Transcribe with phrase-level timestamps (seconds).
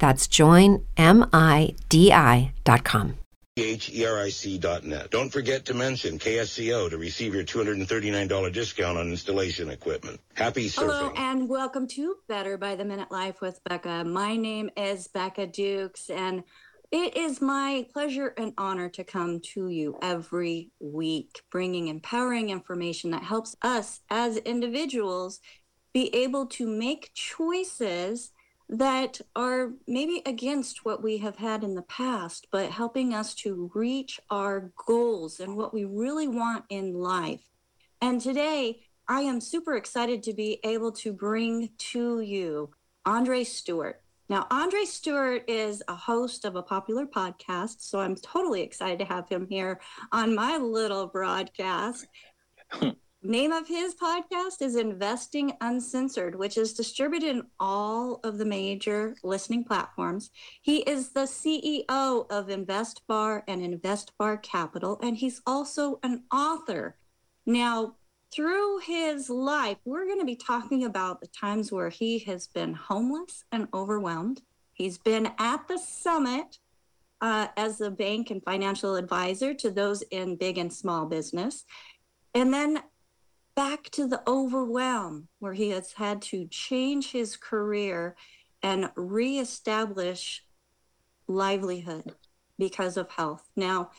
[0.00, 0.84] That's joinmidi.com.
[3.56, 5.10] H-E-R-I-C.net.
[5.10, 10.18] Don't forget to mention KSCO to receive your $239 discount on installation equipment.
[10.34, 10.86] Happy surfing.
[10.86, 14.04] Hello and welcome to Better by the Minute Life with Becca.
[14.04, 16.42] My name is Becca Dukes and
[16.90, 23.10] it is my pleasure and honor to come to you every week, bringing empowering information
[23.10, 25.40] that helps us as individuals
[25.92, 28.32] be able to make choices
[28.70, 33.70] that are maybe against what we have had in the past, but helping us to
[33.74, 37.42] reach our goals and what we really want in life.
[38.00, 42.70] And today, I am super excited to be able to bring to you
[43.04, 44.02] Andre Stewart.
[44.28, 49.04] Now, Andre Stewart is a host of a popular podcast, so I'm totally excited to
[49.04, 49.80] have him here
[50.12, 52.06] on my little broadcast.
[53.22, 59.14] Name of his podcast is Investing Uncensored, which is distributed in all of the major
[59.22, 60.30] listening platforms.
[60.62, 61.84] He is the CEO
[62.30, 66.96] of InvestFar and InvestFar Capital, and he's also an author.
[67.44, 67.96] Now,
[68.32, 72.72] through his life, we're going to be talking about the times where he has been
[72.72, 74.40] homeless and overwhelmed.
[74.72, 76.58] He's been at the summit
[77.20, 81.66] uh, as a bank and financial advisor to those in big and small business.
[82.34, 82.82] And then
[83.60, 88.16] back to the overwhelm where he has had to change his career
[88.62, 90.42] and reestablish
[91.28, 92.14] livelihood
[92.58, 93.50] because of health.
[93.56, 93.90] Now,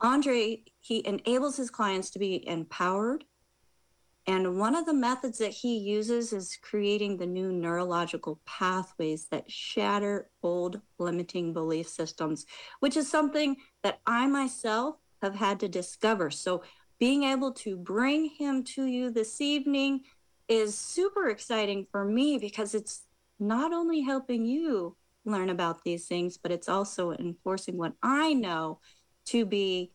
[0.00, 3.24] Andre, he enables his clients to be empowered.
[4.28, 9.50] And one of the methods that he uses is creating the new neurological pathways that
[9.50, 12.46] shatter old limiting belief systems,
[12.78, 16.30] which is something that I myself have had to discover.
[16.30, 16.62] So
[17.02, 20.02] being able to bring him to you this evening
[20.46, 23.02] is super exciting for me because it's
[23.40, 28.78] not only helping you learn about these things, but it's also enforcing what I know
[29.24, 29.90] to be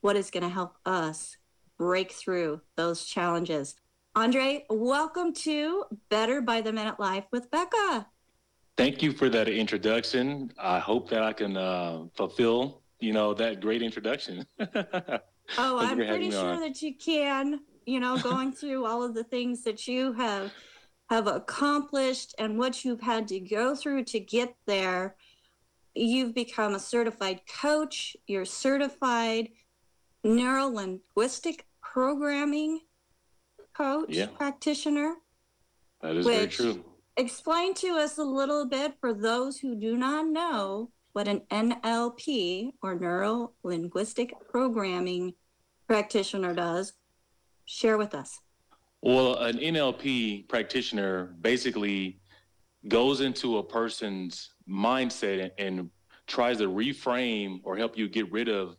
[0.00, 1.36] what is going to help us
[1.78, 3.76] break through those challenges.
[4.16, 8.04] Andre, welcome to Better by the Minute Life with Becca.
[8.76, 10.50] Thank you for that introduction.
[10.58, 14.44] I hope that I can uh, fulfill, you know, that great introduction.
[15.58, 16.60] Oh, I'm pretty sure on.
[16.60, 17.60] that you can.
[17.86, 20.52] You know, going through all of the things that you have
[21.08, 25.14] have accomplished and what you've had to go through to get there.
[25.94, 28.16] You've become a certified coach.
[28.26, 29.50] You're certified
[30.24, 32.80] neuro linguistic programming
[33.74, 34.26] coach yeah.
[34.26, 35.14] practitioner.
[36.02, 36.84] That is very true.
[37.16, 42.72] Explain to us a little bit for those who do not know what an NLP
[42.82, 45.32] or neuro linguistic programming
[45.86, 46.92] practitioner does.
[47.64, 48.38] Share with us.
[49.00, 52.20] Well, an NLP practitioner basically
[52.88, 55.90] goes into a person's mindset and, and
[56.26, 58.76] tries to reframe or help you get rid of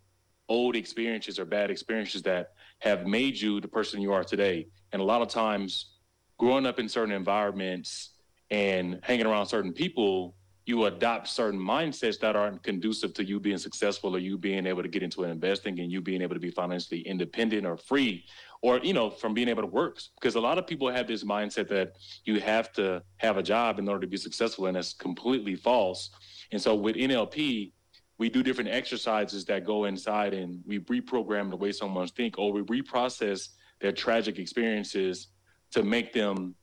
[0.47, 4.67] old experiences or bad experiences that have made you the person you are today.
[4.91, 5.95] And a lot of times,
[6.37, 8.11] growing up in certain environments
[8.51, 10.35] and hanging around certain people
[10.67, 14.83] you adopt certain mindsets that aren't conducive to you being successful or you being able
[14.83, 18.25] to get into investing and you being able to be financially independent or free
[18.61, 20.01] or you know from being able to work.
[20.19, 21.93] Because a lot of people have this mindset that
[22.25, 26.09] you have to have a job in order to be successful and that's completely false.
[26.51, 27.71] And so with nlp
[28.19, 32.51] we do different exercises that go inside and we reprogram the way someone's think or
[32.51, 33.49] we reprocess
[33.79, 35.27] their tragic experiences
[35.71, 36.55] to make them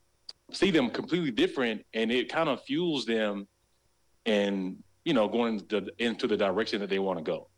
[0.52, 3.46] see them completely different and it kind of fuels them
[4.26, 7.48] and you know going into the, into the direction that they want to go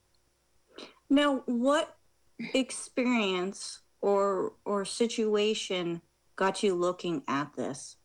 [1.08, 1.96] now what
[2.54, 6.00] experience or or situation
[6.36, 7.96] got you looking at this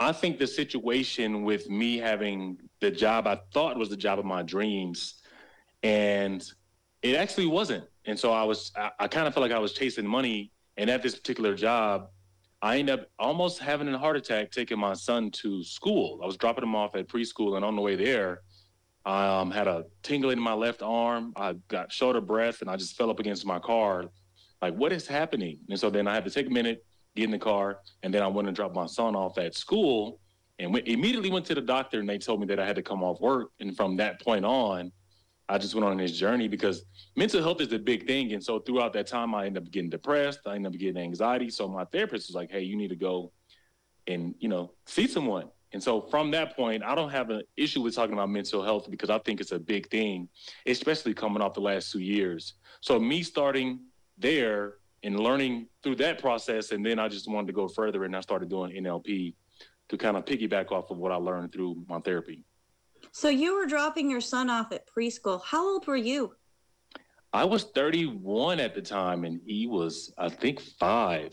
[0.00, 4.24] i think the situation with me having the job i thought was the job of
[4.24, 5.20] my dreams
[5.84, 6.50] and
[7.04, 7.84] it actually wasn't.
[8.06, 10.50] And so I was, I, I kind of felt like I was chasing money.
[10.76, 12.08] And at this particular job,
[12.64, 16.18] I ended up almost having a heart attack taking my son to school.
[16.22, 18.40] I was dropping him off at preschool, and on the way there,
[19.04, 21.34] I um, had a tingling in my left arm.
[21.36, 24.06] I got short of breath, and I just fell up against my car.
[24.62, 25.58] Like, what is happening?
[25.68, 26.82] And so then I had to take a minute,
[27.14, 30.18] get in the car, and then I went and dropped my son off at school,
[30.58, 32.82] and went, immediately went to the doctor, and they told me that I had to
[32.82, 33.50] come off work.
[33.60, 34.90] And from that point on,
[35.48, 36.84] I just went on this journey because
[37.16, 38.32] mental health is a big thing.
[38.32, 40.40] And so throughout that time, I ended up getting depressed.
[40.46, 41.50] I ended up getting anxiety.
[41.50, 43.32] So my therapist was like, hey, you need to go
[44.06, 45.50] and, you know, see someone.
[45.72, 48.88] And so from that point, I don't have an issue with talking about mental health
[48.90, 50.28] because I think it's a big thing,
[50.66, 52.54] especially coming off the last two years.
[52.80, 53.80] So me starting
[54.16, 58.16] there and learning through that process, and then I just wanted to go further and
[58.16, 59.34] I started doing NLP
[59.88, 62.44] to kind of piggyback off of what I learned through my therapy.
[63.14, 65.40] So you were dropping your son off at preschool.
[65.44, 66.34] How old were you?
[67.32, 71.32] I was 31 at the time, and he was, I think, five.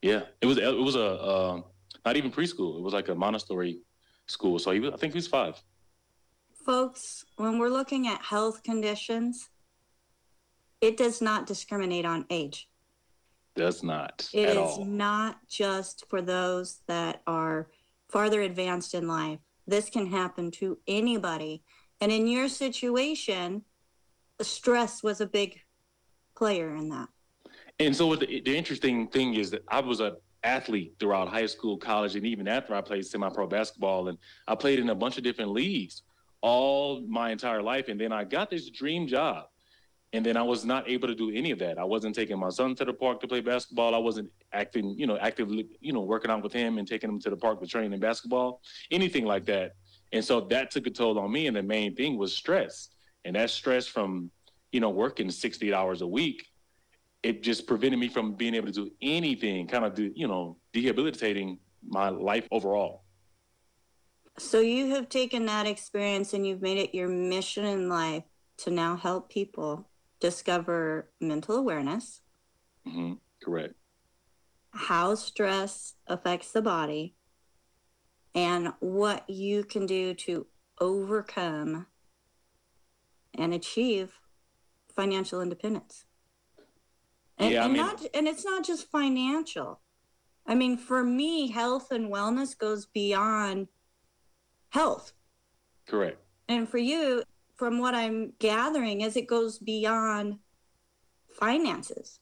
[0.00, 0.56] Yeah, it was.
[0.56, 1.60] It was a uh,
[2.06, 2.78] not even preschool.
[2.78, 3.80] It was like a Montessori
[4.26, 4.58] school.
[4.58, 5.62] So he was, I think he was five.
[6.64, 9.50] Folks, when we're looking at health conditions,
[10.80, 12.70] it does not discriminate on age.
[13.54, 14.30] Does not.
[14.32, 14.84] It is all.
[14.86, 17.68] not just for those that are
[18.08, 19.40] farther advanced in life.
[19.68, 21.62] This can happen to anybody.
[22.00, 23.62] And in your situation,
[24.40, 25.60] stress was a big
[26.34, 27.08] player in that.
[27.78, 31.76] And so the, the interesting thing is that I was an athlete throughout high school,
[31.76, 34.16] college, and even after I played semi-pro basketball, and
[34.46, 36.02] I played in a bunch of different leagues
[36.40, 37.88] all my entire life.
[37.88, 39.48] And then I got this dream job,
[40.12, 41.78] and then I was not able to do any of that.
[41.78, 43.94] I wasn't taking my son to the park to play basketball.
[43.94, 47.20] I wasn't acting, you know, actively, you know, working out with him and taking him
[47.20, 49.72] to the park to train in basketball, anything like that.
[50.12, 51.46] And so that took a toll on me.
[51.46, 52.88] And the main thing was stress,
[53.24, 54.30] and that stress from,
[54.72, 56.46] you know, working 60 hours a week
[57.22, 60.56] it just prevented me from being able to do anything, kind of, do, you know,
[60.72, 63.02] debilitating my life overall.
[64.38, 68.22] So you have taken that experience and you've made it your mission in life
[68.58, 69.87] to now help people
[70.20, 72.20] discover mental awareness,
[72.86, 73.74] hmm Correct.
[74.72, 77.14] how stress affects the body,
[78.34, 80.46] and what you can do to
[80.80, 81.86] overcome
[83.34, 84.18] and achieve
[84.94, 86.04] financial independence.
[87.38, 89.80] And, Yeah, I and mean- not and it's not just financial.
[90.46, 93.68] I mean, for me, health and wellness goes beyond
[94.70, 95.12] health.
[95.86, 96.18] Correct.
[96.48, 97.22] And for you,
[97.58, 100.38] from what I'm gathering, is it goes beyond
[101.38, 102.20] finances.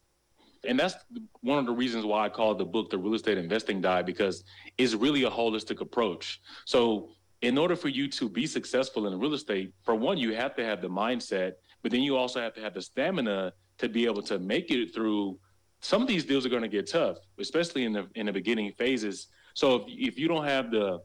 [0.67, 0.97] And that's
[1.43, 4.43] one of the reasons why I call the book The Real Estate Investing Diet because
[4.79, 6.41] it's really a holistic approach.
[6.65, 7.11] So,
[7.43, 10.65] in order for you to be successful in real estate, for one, you have to
[10.65, 14.23] have the mindset, but then you also have to have the stamina to be able
[14.23, 15.39] to make it through.
[15.81, 18.73] Some of these deals are going to get tough, especially in the in the beginning
[18.73, 19.29] phases.
[19.55, 21.01] So, if, if you don't have the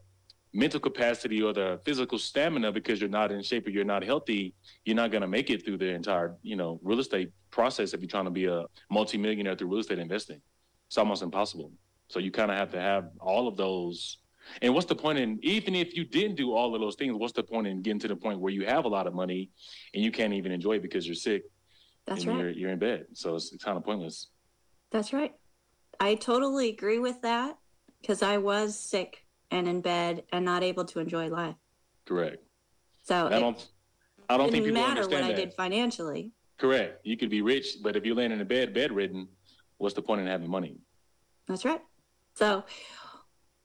[0.52, 4.54] mental capacity or the physical stamina because you're not in shape or you're not healthy,
[4.84, 8.00] you're not going to make it through the entire, you know, real estate process if
[8.00, 10.40] you're trying to be a multimillionaire through real estate investing.
[10.88, 11.72] It's almost impossible.
[12.08, 14.18] So you kind of have to have all of those.
[14.60, 17.32] And what's the point in even if you didn't do all of those things, what's
[17.32, 19.50] the point in getting to the point where you have a lot of money
[19.94, 21.44] and you can't even enjoy it because you're sick
[22.06, 22.40] That's and right.
[22.40, 23.06] you're you're in bed.
[23.14, 24.28] So it's kind of pointless.
[24.90, 25.32] That's right.
[25.98, 27.56] I totally agree with that
[28.00, 29.21] because I was sick
[29.52, 31.54] and in bed and not able to enjoy life.
[32.06, 32.42] Correct.
[33.02, 33.70] So I don't
[34.28, 36.32] I don't think didn't people matter what understand I did financially.
[36.58, 37.00] Correct.
[37.04, 39.28] You could be rich, but if you're laying in a bed bedridden,
[39.78, 40.78] what's the point in having money?
[41.46, 41.82] That's right.
[42.34, 42.64] So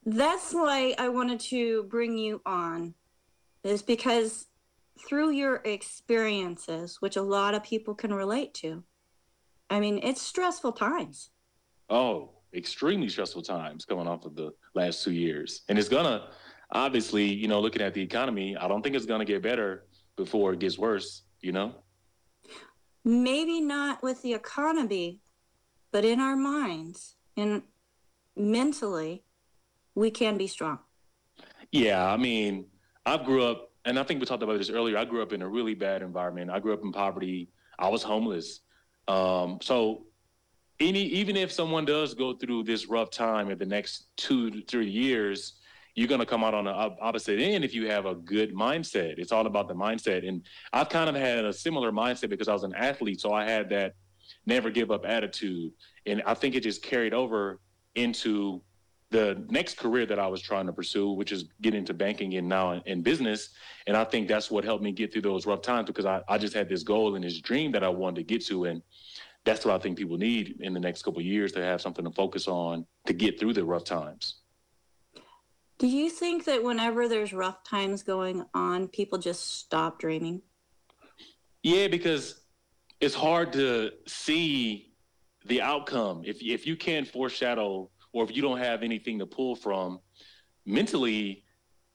[0.06, 2.96] that's why I wanted to bring you on,
[3.64, 4.48] is because
[5.08, 8.84] through your experiences, which a lot of people can relate to,
[9.70, 11.30] I mean, it's stressful times.
[11.90, 15.62] Oh, extremely stressful times coming off of the last two years.
[15.70, 16.30] And it's gonna
[16.72, 19.86] obviously, you know, looking at the economy, I don't think it's gonna get better
[20.16, 21.76] before it gets worse, you know?
[23.06, 25.22] Maybe not with the economy,
[25.92, 27.62] but in our minds and
[28.36, 29.24] mentally,
[29.96, 30.80] we can be strong.
[31.72, 32.66] Yeah, I mean,
[33.06, 34.98] I grew up and I think we talked about this earlier.
[34.98, 36.52] I grew up in a really bad environment.
[36.52, 37.50] I grew up in poverty.
[37.80, 38.62] I was homeless.
[39.08, 40.07] Um, so
[40.80, 44.62] any even if someone does go through this rough time in the next two to
[44.66, 45.54] three years,
[45.96, 49.18] you're going to come out on the opposite end if you have a good mindset.
[49.18, 50.28] It's all about the mindset.
[50.28, 53.46] And I've kind of had a similar mindset because I was an athlete, so I
[53.46, 53.96] had that
[54.46, 55.72] never give up attitude,
[56.06, 57.60] and I think it just carried over
[57.96, 58.62] into
[59.10, 62.48] the next career that I was trying to pursue, which is getting into banking and
[62.48, 63.50] now in, in, business.
[63.88, 66.38] And I think that's what helped me get through those rough times because I, I
[66.38, 68.66] just had this goal and this dream that I wanted to get to.
[68.66, 68.82] And
[69.46, 72.12] that's what I think people need in the next couple years to have something to
[72.12, 74.42] focus on to get through the rough times.
[75.80, 80.42] Do you think that whenever there's rough times going on, people just stop dreaming?
[81.62, 82.42] Yeah, because
[83.00, 84.94] it's hard to see
[85.46, 89.56] the outcome if if you can't foreshadow or if you don't have anything to pull
[89.56, 90.00] from
[90.66, 91.44] mentally,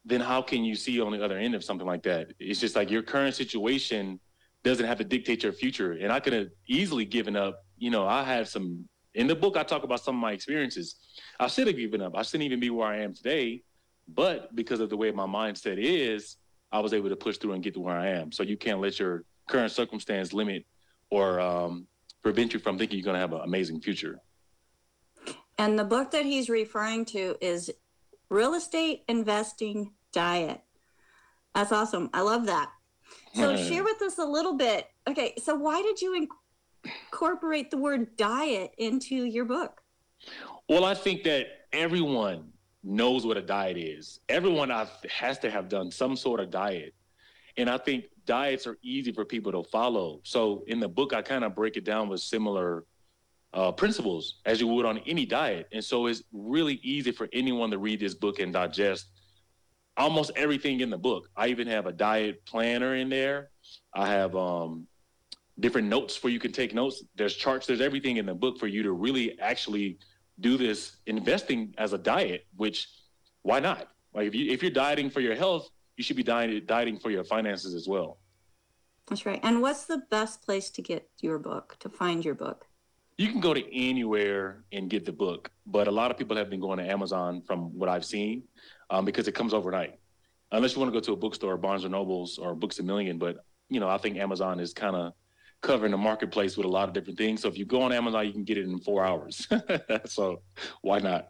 [0.04, 2.32] then how can you see on the other end of something like that?
[2.38, 4.20] It's just like your current situation
[4.64, 5.92] doesn't have to dictate your future.
[5.92, 7.64] And I could have easily given up.
[7.78, 9.57] You know, I have some in the book.
[9.57, 10.97] I talk about some of my experiences.
[11.38, 12.16] I should have given up.
[12.16, 13.62] I shouldn't even be where I am today.
[14.09, 16.37] But because of the way my mindset is,
[16.71, 18.33] I was able to push through and get to where I am.
[18.33, 20.64] So you can't let your current circumstance limit
[21.11, 21.87] or um,
[22.23, 24.19] prevent you from thinking you're going to have an amazing future.
[25.59, 27.71] And the book that he's referring to is
[28.31, 30.62] Real Estate Investing Diet.
[31.54, 32.09] That's awesome.
[32.14, 32.71] I love that.
[33.34, 34.88] So, share with us a little bit.
[35.08, 36.28] Okay, so why did you
[36.84, 39.82] incorporate the word diet into your book?
[40.68, 42.52] Well, I think that everyone
[42.84, 44.20] knows what a diet is.
[44.28, 46.94] Everyone has to have done some sort of diet.
[47.56, 50.20] And I think diets are easy for people to follow.
[50.24, 52.84] So in the book, I kind of break it down with similar
[53.54, 55.68] uh, principles as you would on any diet.
[55.72, 59.12] And so it's really easy for anyone to read this book and digest
[59.96, 61.28] almost everything in the book.
[61.37, 63.50] I even have a diet planner in there.
[63.94, 64.87] I have um,
[65.61, 67.04] different notes where you can take notes.
[67.14, 69.99] There's charts, there's everything in the book for you to really actually
[70.40, 72.88] do this investing as a diet, which
[73.42, 73.88] why not?
[74.14, 77.11] Like if you if you're dieting for your health, you should be dieting dieting for
[77.11, 78.18] your finances as well.
[79.08, 79.40] That's right.
[79.42, 82.66] And what's the best place to get your book, to find your book?
[83.18, 86.49] You can go to anywhere and get the book, but a lot of people have
[86.49, 88.44] been going to Amazon from what I've seen
[88.92, 89.99] um, because it comes overnight.
[90.52, 93.18] Unless you want to go to a bookstore, Barnes and Nobles or Books a Million,
[93.18, 95.14] but you know I think Amazon is kind of
[95.62, 97.40] covering the marketplace with a lot of different things.
[97.40, 99.49] So if you go on Amazon, you can get it in four hours.
[100.04, 100.42] so
[100.82, 101.28] why not?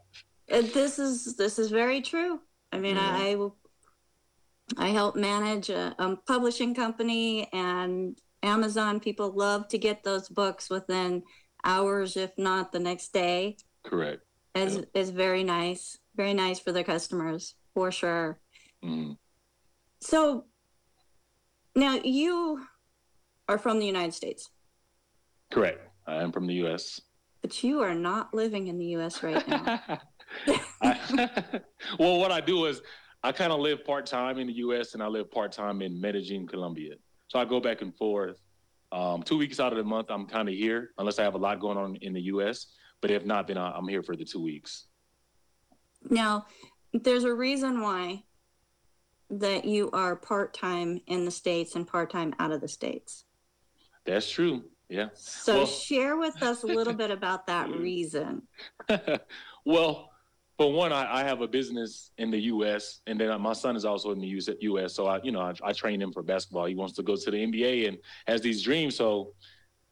[0.48, 2.40] This is this is very true.
[2.72, 3.52] I mean, mm-hmm.
[4.76, 10.28] I I help manage a, a, publishing company, and Amazon people love to get those
[10.28, 11.22] books within
[11.64, 13.56] hours, if not the next day.
[13.84, 14.22] Correct.
[14.54, 18.38] Is is very nice, very nice for their customers for sure.
[18.84, 19.16] Mm.
[20.00, 20.44] So
[21.74, 22.60] now you
[23.48, 24.50] are from the United States.
[25.50, 25.88] Correct.
[26.06, 27.00] I am from the U.S.
[27.40, 29.22] But you are not living in the U.S.
[29.22, 29.80] right now.
[30.82, 31.28] I,
[31.98, 32.80] well, what I do is
[33.22, 34.94] I kind of live part time in the U.S.
[34.94, 36.94] and I live part time in Medellin, Colombia.
[37.28, 38.40] So I go back and forth.
[38.90, 41.38] Um, two weeks out of the month, I'm kind of here, unless I have a
[41.38, 42.66] lot going on in the U.S.
[43.00, 44.86] But if not, then I'm here for the two weeks.
[46.10, 46.46] Now,
[46.92, 48.24] there's a reason why
[49.30, 53.24] that you are part time in the states and part time out of the states.
[54.04, 54.64] That's true.
[54.88, 55.08] Yeah.
[55.14, 58.42] So well, share with us a little bit about that reason.
[59.64, 60.10] well,
[60.58, 63.00] for one, I, I, have a business in the U.S.
[63.06, 64.92] and then my son is also in the U.S.
[64.92, 66.66] So I, you know, I, I, train him for basketball.
[66.66, 68.94] He wants to go to the NBA and has these dreams.
[68.94, 69.32] So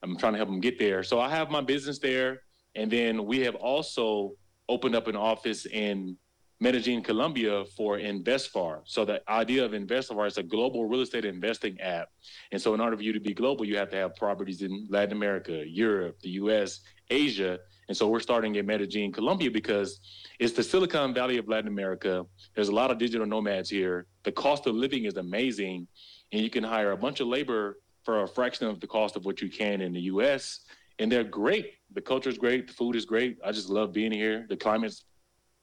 [0.02, 1.02] I'm trying to help him get there.
[1.02, 2.42] So I have my business there,
[2.74, 4.34] and then we have also
[4.70, 6.16] opened up an office in
[6.60, 8.82] Medellin, Colombia for InvestFar.
[8.84, 12.08] So the idea of InvestFar is a global real estate investing app.
[12.52, 14.86] And so in order for you to be global, you have to have properties in
[14.88, 17.58] Latin America, Europe, the US, Asia.
[17.88, 20.00] And so we're starting in Medellin, Colombia because
[20.38, 22.24] it's the Silicon Valley of Latin America.
[22.54, 24.06] There's a lot of digital nomads here.
[24.22, 25.88] The cost of living is amazing.
[26.30, 29.24] And you can hire a bunch of labor for a fraction of the cost of
[29.24, 30.60] what you can in the US.
[31.00, 31.72] And they're great.
[31.94, 32.68] The culture is great.
[32.68, 33.38] The food is great.
[33.44, 34.46] I just love being here.
[34.48, 35.06] The climate's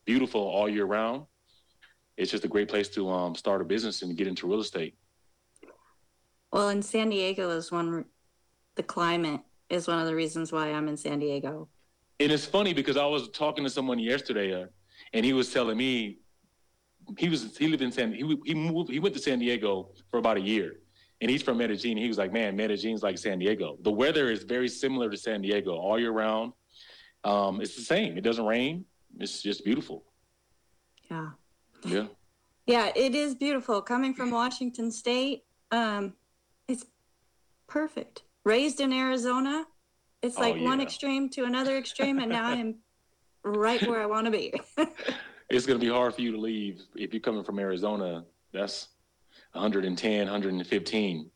[0.03, 1.25] beautiful all year round.
[2.17, 4.95] It's just a great place to um, start a business and get into real estate.
[6.51, 8.05] Well, in San Diego is one.
[8.75, 11.69] The climate is one of the reasons why I'm in San Diego.
[12.19, 14.65] And it's funny because I was talking to someone yesterday, uh,
[15.13, 16.17] and he was telling me
[17.19, 20.17] he was he lived in San he he moved he went to San Diego for
[20.17, 20.79] about a year,
[21.21, 21.97] and he's from Medellin.
[21.97, 23.77] He was like, man, Medellin's like San Diego.
[23.81, 26.53] The weather is very similar to San Diego all year round.
[27.23, 28.17] Um, it's the same.
[28.17, 28.85] It doesn't rain
[29.19, 30.03] it's just beautiful.
[31.09, 31.29] Yeah.
[31.85, 32.07] Yeah.
[32.65, 33.81] Yeah, it is beautiful.
[33.81, 36.13] Coming from Washington State, um,
[36.67, 36.85] it's
[37.67, 38.23] perfect.
[38.43, 39.65] Raised in Arizona,
[40.21, 40.65] it's like oh, yeah.
[40.65, 42.75] one extreme to another extreme, and now I'm
[43.43, 44.53] right where I want to be.
[45.49, 48.25] it's going to be hard for you to leave if you're coming from Arizona.
[48.51, 48.89] That's
[49.57, 51.31] 110, 115.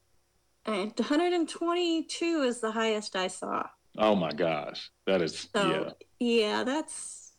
[0.65, 3.63] And 122 is the highest I saw.
[3.97, 6.37] Oh my gosh, that is so, yeah.
[6.43, 7.33] Yeah, that's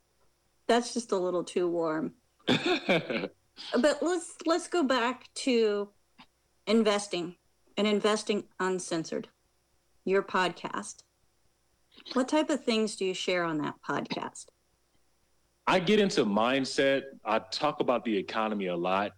[0.67, 2.15] that's just a little too warm.
[2.47, 3.33] but
[4.03, 5.89] let's let's go back to
[6.67, 7.37] investing
[7.77, 9.29] and investing uncensored.
[10.05, 11.05] Your podcast.
[12.15, 14.47] What type of things do you share on that podcast?
[15.67, 17.03] I get into mindset.
[17.25, 19.12] I talk about the economy a lot,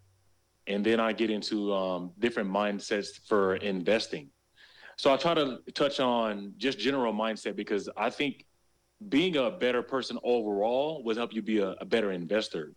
[0.67, 4.31] and then I get into um, different mindsets for investing.
[4.97, 8.47] So I try to touch on just general mindset because I think
[9.09, 12.73] being a better person overall will help you be a, a better investor.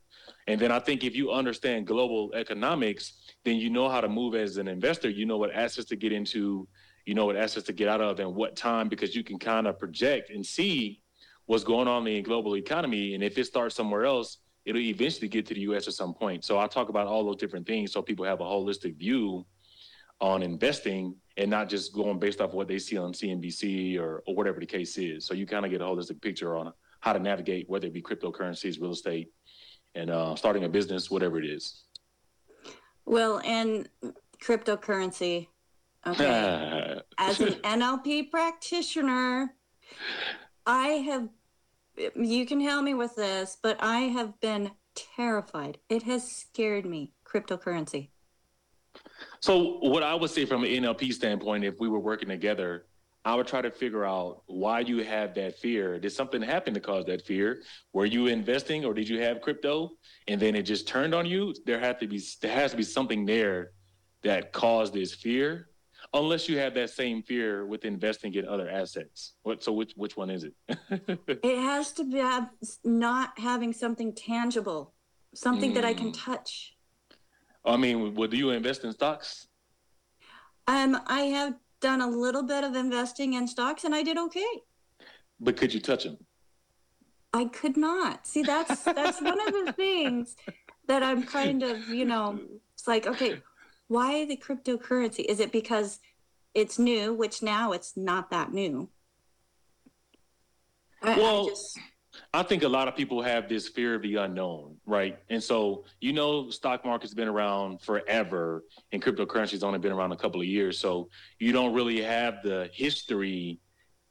[0.48, 3.14] And then I think if you understand global economics,
[3.46, 5.10] then you know how to move as an investor.
[5.10, 6.68] You know what assets to get into,
[7.06, 9.68] you know what assets to get out of, and what time because you can kind
[9.68, 11.02] of project and see
[11.46, 13.14] what's going on in the global economy.
[13.14, 16.44] And if it starts somewhere else, it'll eventually get to the US at some point.
[16.44, 19.46] So I talk about all those different things so people have a holistic view
[20.20, 24.36] on investing and not just going based off what they see on CNBC or, or
[24.36, 25.26] whatever the case is.
[25.26, 28.02] So you kind of get a holistic picture on how to navigate, whether it be
[28.02, 29.32] cryptocurrencies, real estate,
[29.96, 31.84] and uh, starting a business, whatever it is.
[33.06, 33.88] Well, and
[34.44, 35.48] cryptocurrency.
[36.06, 37.00] Okay.
[37.18, 39.54] As an NLP practitioner,
[40.66, 41.30] I have
[42.16, 45.78] you can help me with this, but I have been terrified.
[45.90, 48.10] It has scared me, cryptocurrency.
[49.40, 52.88] So, what I would say from an NLP standpoint, if we were working together,
[53.24, 56.00] I would try to figure out why you have that fear.
[56.00, 57.62] Did something happen to cause that fear?
[57.94, 59.92] Were you investing, or did you have crypto,
[60.28, 61.54] and then it just turned on you?
[61.66, 63.72] There had to be there has to be something there
[64.24, 65.70] that caused this fear,
[66.14, 69.34] unless you have that same fear with investing in other assets.
[69.44, 69.64] What?
[69.64, 70.54] So which which one is it?
[71.44, 72.24] it has to be
[72.84, 74.94] not having something tangible,
[75.36, 75.76] something mm.
[75.76, 76.32] that I can hmm.
[76.32, 76.74] touch.
[77.66, 79.48] I mean, would you invest in stocks?
[80.68, 84.62] Um, I have done a little bit of investing in stocks, and I did okay.
[85.40, 86.18] But could you touch them?
[87.34, 88.26] I could not.
[88.26, 90.36] See, that's that's one of the things
[90.88, 92.40] that I'm kind of, you know,
[92.74, 93.42] it's like, okay,
[93.88, 95.26] why the cryptocurrency?
[95.26, 96.00] Is it because
[96.54, 98.90] it's new, which now it's not that new?
[101.02, 101.80] I, well, I, just...
[102.34, 105.20] I think a lot of people have this fear of the unknown, right?
[105.30, 110.18] And so, you know, stock market's been around forever and cryptocurrency's only been around a
[110.18, 110.80] couple of years.
[110.80, 113.60] So you don't really have the history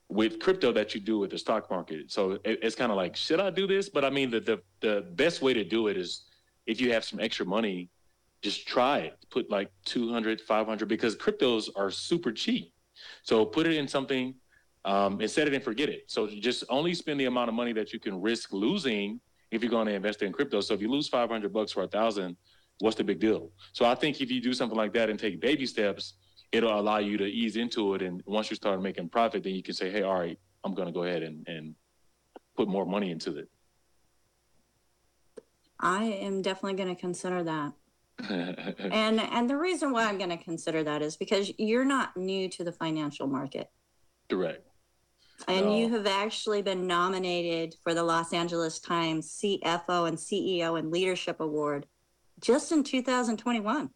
[0.08, 2.12] with crypto that you do with the stock market.
[2.12, 3.88] So it, it's kind of like, should I do this?
[3.88, 6.26] But I mean, the, the, the best way to do it is
[6.66, 7.90] if you have some extra money
[8.42, 9.16] just try it.
[9.30, 12.72] Put like 200, 500 because cryptos are super cheap.
[13.22, 14.34] So put it in something
[14.84, 16.04] um, and set it and forget it.
[16.06, 19.20] So just only spend the amount of money that you can risk losing
[19.50, 20.60] if you're going to invest in crypto.
[20.60, 22.36] So if you lose 500 bucks for a thousand,
[22.80, 23.50] what's the big deal?
[23.72, 26.14] So I think if you do something like that and take baby steps,
[26.52, 28.02] it'll allow you to ease into it.
[28.02, 30.86] And once you start making profit, then you can say, hey, all right, I'm going
[30.86, 31.74] to go ahead and, and
[32.56, 33.48] put more money into it.
[35.78, 37.72] I am definitely going to consider that.
[38.30, 42.48] and and the reason why I'm going to consider that is because you're not new
[42.50, 43.68] to the financial market.
[44.30, 44.66] Correct.
[45.48, 45.76] And no.
[45.76, 51.40] you have actually been nominated for the Los Angeles Times CFO and CEO and Leadership
[51.40, 51.86] Award
[52.40, 53.90] just in 2021.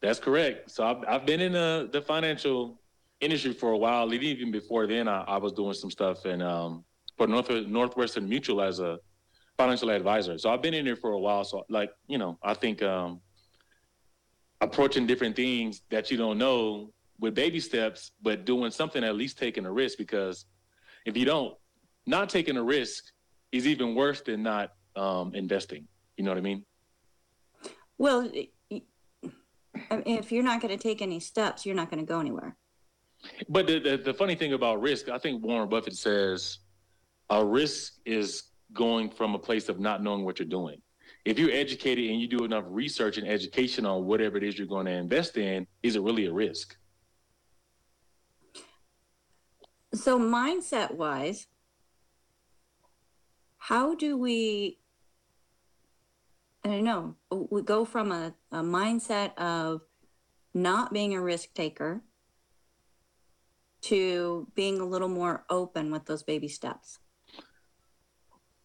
[0.00, 0.70] That's correct.
[0.70, 2.80] So I've, I've been in the, the financial
[3.20, 4.12] industry for a while.
[4.12, 6.84] Even before then, I, I was doing some stuff in um,
[7.16, 8.98] for North, Northwestern Mutual as a
[9.56, 10.38] financial advisor.
[10.38, 11.44] So I've been in there for a while.
[11.44, 13.20] So like, you know, I think um,
[14.60, 19.38] approaching different things that you don't know with baby steps, but doing something at least
[19.38, 20.46] taking a risk because
[21.04, 21.54] if you don't,
[22.06, 23.04] not taking a risk
[23.52, 25.86] is even worse than not um, investing.
[26.16, 26.64] You know what I mean?
[27.98, 28.30] Well,
[29.90, 32.56] if you're not going to take any steps, you're not going to go anywhere.
[33.48, 36.58] But the, the, the funny thing about risk, I think Warren Buffett says
[37.30, 40.80] a risk is going from a place of not knowing what you're doing
[41.28, 44.66] if you're educated and you do enough research and education on whatever it is you're
[44.66, 46.74] going to invest in, is it really a risk?
[49.92, 51.46] So, mindset wise,
[53.58, 54.78] how do we,
[56.64, 59.82] I don't know, we go from a, a mindset of
[60.54, 62.00] not being a risk taker
[63.82, 67.00] to being a little more open with those baby steps?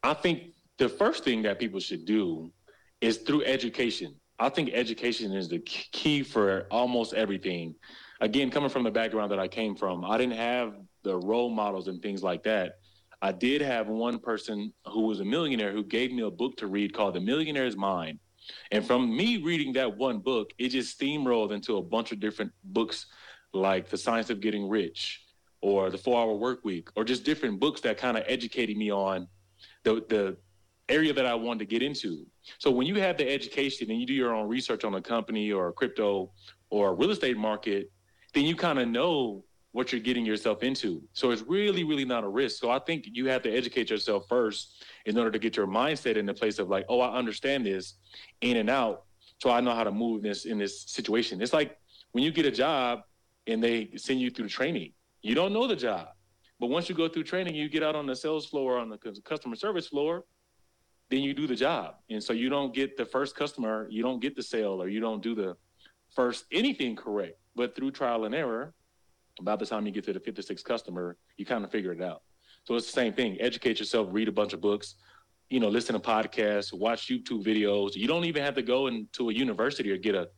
[0.01, 2.51] I think the first thing that people should do
[2.99, 4.13] is through education.
[4.37, 7.75] I think education is the key for almost everything.
[8.19, 11.87] Again, coming from the background that I came from, I didn't have the role models
[11.87, 12.79] and things like that.
[13.21, 16.67] I did have one person who was a millionaire who gave me a book to
[16.67, 18.19] read called The Millionaire's Mind.
[18.71, 22.51] And from me reading that one book, it just steamrolled into a bunch of different
[22.65, 23.05] books
[23.53, 25.23] like The Science of Getting Rich
[25.61, 28.91] or The Four Hour Work Week or just different books that kind of educated me
[28.91, 29.29] on
[29.85, 30.37] the, the
[30.89, 32.25] area that I wanted to get into.
[32.57, 35.51] So when you have the education and you do your own research on a company
[35.51, 36.31] or a crypto
[36.69, 37.91] or a real estate market,
[38.33, 41.01] then you kind of know what you're getting yourself into.
[41.13, 42.59] So it's really, really not a risk.
[42.59, 46.15] So I think you have to educate yourself first in order to get your mindset
[46.15, 47.95] in the place of like, oh, I understand this
[48.41, 49.05] in and out.
[49.41, 51.41] So I know how to move this in this situation.
[51.41, 51.77] It's like
[52.11, 53.01] when you get a job
[53.47, 56.09] and they send you through training, you don't know the job.
[56.59, 58.97] But once you go through training, you get out on the sales floor, on the
[59.25, 60.23] customer service floor,
[61.09, 61.95] then you do the job.
[62.09, 64.99] And so you don't get the first customer, you don't get the sale, or you
[64.99, 65.55] don't do the
[66.15, 67.37] first anything correct.
[67.55, 68.73] But through trial and error,
[69.39, 71.91] about the time you get to the fifth or sixth customer, you kind of figure
[71.91, 72.21] it out.
[72.65, 73.37] So it's the same thing.
[73.39, 74.95] Educate yourself, read a bunch of books,
[75.49, 77.95] you know, listen to podcasts, watch YouTube videos.
[77.95, 80.29] You don't even have to go into a university or get a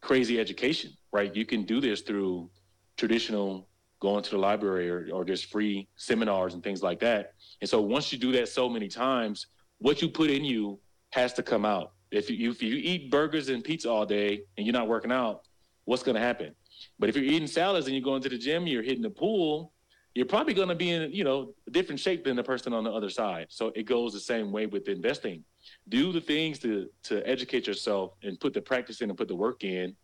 [0.00, 1.34] crazy education, right?
[1.34, 2.50] You can do this through
[2.96, 3.68] traditional
[4.00, 7.34] going to the library or, or just free seminars and things like that.
[7.60, 9.46] And so once you do that so many times,
[9.78, 10.78] what you put in you
[11.10, 11.92] has to come out.
[12.10, 15.42] If you if you eat burgers and pizza all day and you're not working out,
[15.84, 16.54] what's going to happen?
[16.98, 19.72] But if you're eating salads and you're going to the gym, you're hitting the pool,
[20.14, 22.84] you're probably going to be in you know a different shape than the person on
[22.84, 23.46] the other side.
[23.50, 25.44] So it goes the same way with investing.
[25.88, 29.36] Do the things to to educate yourself and put the practice in and put the
[29.36, 29.94] work in,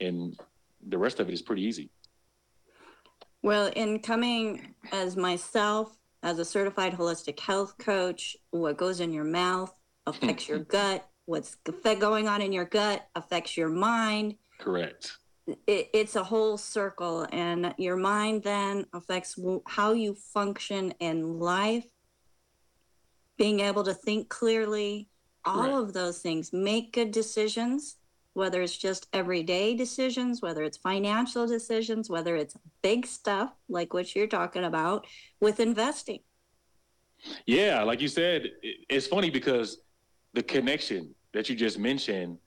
[0.00, 0.36] and
[0.88, 1.90] the rest of it is pretty easy.
[3.42, 9.24] Well, in coming as myself, as a certified holistic health coach, what goes in your
[9.24, 9.72] mouth
[10.06, 11.06] affects your gut.
[11.26, 14.36] What's going on in your gut affects your mind.
[14.58, 15.12] Correct.
[15.46, 21.84] It, it's a whole circle, and your mind then affects how you function in life,
[23.36, 25.10] being able to think clearly,
[25.44, 27.96] all of those things, make good decisions
[28.34, 34.14] whether it's just everyday decisions, whether it's financial decisions, whether it's big stuff like what
[34.14, 35.06] you're talking about
[35.40, 36.20] with investing.
[37.46, 39.78] Yeah, like you said, it's funny because
[40.34, 42.38] the connection that you just mentioned,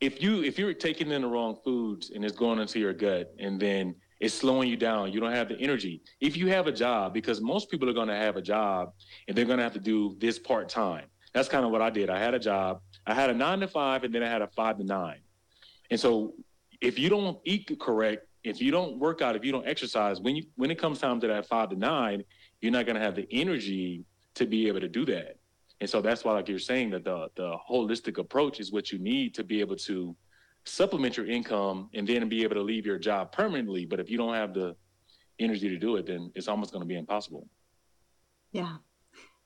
[0.00, 3.32] if you if you're taking in the wrong foods and it's going into your gut
[3.38, 6.02] and then it's slowing you down, you don't have the energy.
[6.20, 8.92] If you have a job, because most people are going to have a job
[9.28, 11.04] and they're going to have to do this part time.
[11.34, 12.08] That's kind of what I did.
[12.08, 12.80] I had a job.
[13.06, 15.18] I had a nine to five, and then I had a five to nine.
[15.90, 16.34] And so
[16.80, 20.36] if you don't eat correct, if you don't work out, if you don't exercise, when
[20.36, 22.22] you when it comes time to that five to nine,
[22.60, 25.38] you're not gonna have the energy to be able to do that.
[25.80, 28.98] And so that's why, like you're saying, that the the holistic approach is what you
[28.98, 30.16] need to be able to
[30.64, 33.86] supplement your income and then be able to leave your job permanently.
[33.86, 34.76] But if you don't have the
[35.38, 37.48] energy to do it, then it's almost going to be impossible.
[38.52, 38.76] Yeah.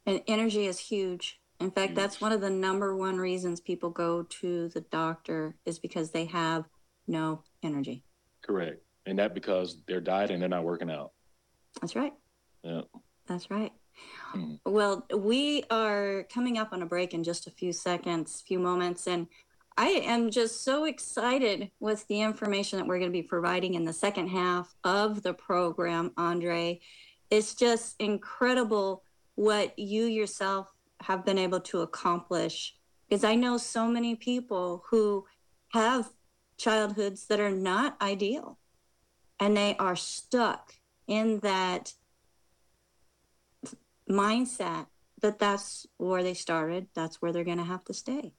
[0.07, 1.40] And energy is huge.
[1.61, 5.79] In fact, that's one of the number one reasons people go to the doctor is
[5.79, 6.65] because they have
[7.07, 8.03] no energy.
[8.43, 8.83] Correct.
[9.05, 11.13] And that because they're dieting, they're not working out.
[11.81, 12.15] That's right.
[12.63, 12.83] Yeah.
[13.27, 13.73] That's right.
[14.35, 14.59] Mm.
[14.65, 19.07] Well, we are coming up on a break in just a few seconds, few moments,
[19.07, 19.27] and
[19.77, 23.85] I am just so excited with the information that we're going to be providing in
[23.85, 26.81] the second half of the program, Andre.
[27.31, 29.05] It's just incredible
[29.37, 32.77] what you yourself have been able to accomplish
[33.09, 35.27] because I know so many people who
[35.71, 36.11] have
[36.57, 38.59] childhoods that are not ideal
[39.41, 40.75] and they are stuck
[41.07, 41.95] in that
[44.09, 44.87] mindset
[45.21, 48.33] that that's where they started that's where they're going to have to stay.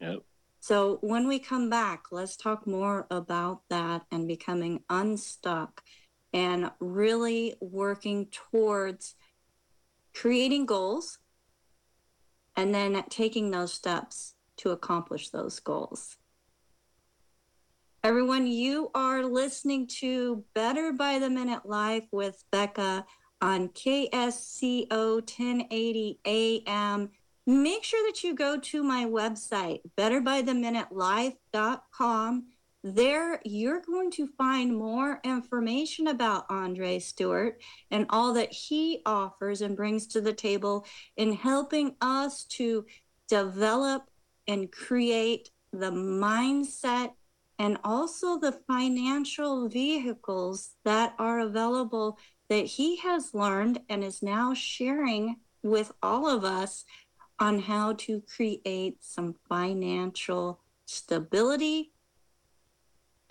[0.00, 0.20] Yep.
[0.60, 5.82] So when we come back let's talk more about that and becoming unstuck
[6.32, 9.14] and really working towards
[10.14, 11.18] creating goals
[12.58, 16.16] and then taking those steps to accomplish those goals.
[18.02, 23.06] Everyone, you are listening to Better by the Minute Life with Becca
[23.40, 27.10] on KSCO 1080 AM.
[27.46, 32.46] Make sure that you go to my website, betterbytheminutelife.com
[32.84, 37.60] there, you're going to find more information about Andre Stewart
[37.90, 40.86] and all that he offers and brings to the table
[41.16, 42.86] in helping us to
[43.28, 44.04] develop
[44.46, 47.12] and create the mindset
[47.58, 54.54] and also the financial vehicles that are available that he has learned and is now
[54.54, 56.84] sharing with all of us
[57.40, 61.92] on how to create some financial stability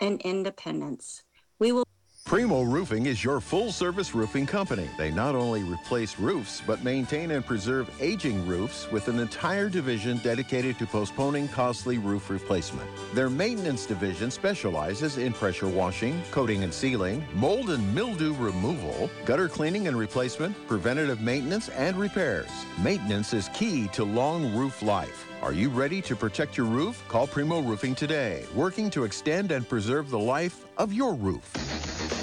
[0.00, 1.22] and independence.
[1.58, 1.84] We will
[2.28, 4.86] Primo Roofing is your full service roofing company.
[4.98, 10.18] They not only replace roofs, but maintain and preserve aging roofs with an entire division
[10.18, 12.86] dedicated to postponing costly roof replacement.
[13.14, 19.48] Their maintenance division specializes in pressure washing, coating and sealing, mold and mildew removal, gutter
[19.48, 22.50] cleaning and replacement, preventative maintenance, and repairs.
[22.82, 25.27] Maintenance is key to long roof life.
[25.40, 27.00] Are you ready to protect your roof?
[27.06, 31.68] Call Primo Roofing today, working to extend and preserve the life of your roof.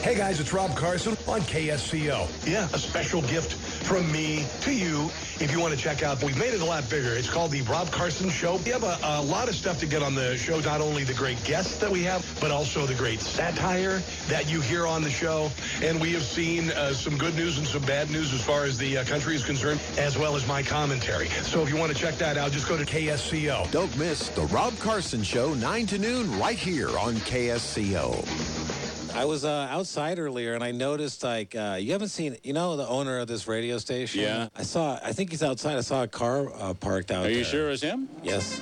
[0.05, 2.47] Hey guys, it's Rob Carson on KSCO.
[2.47, 3.53] Yeah, a special gift
[3.85, 5.09] from me to you.
[5.39, 7.09] If you want to check out, we've made it a lot bigger.
[7.15, 8.57] It's called the Rob Carson Show.
[8.57, 11.15] We have a, a lot of stuff to get on the show, not only the
[11.15, 15.09] great guests that we have, but also the great satire that you hear on the
[15.09, 15.49] show.
[15.81, 18.77] And we have seen uh, some good news and some bad news as far as
[18.77, 21.29] the uh, country is concerned, as well as my commentary.
[21.29, 23.71] So if you want to check that out, just go to KSCO.
[23.71, 28.44] Don't miss the Rob Carson Show, 9 to noon, right here on KSCO.
[29.15, 32.75] I was uh, outside earlier and I noticed like uh, you haven't seen you know
[32.75, 34.21] the owner of this radio station.
[34.21, 34.49] Yeah.
[34.55, 34.99] I saw.
[35.01, 35.77] I think he's outside.
[35.77, 37.25] I saw a car uh, parked out.
[37.25, 37.45] Are you there.
[37.45, 38.09] sure it's him?
[38.23, 38.59] Yes.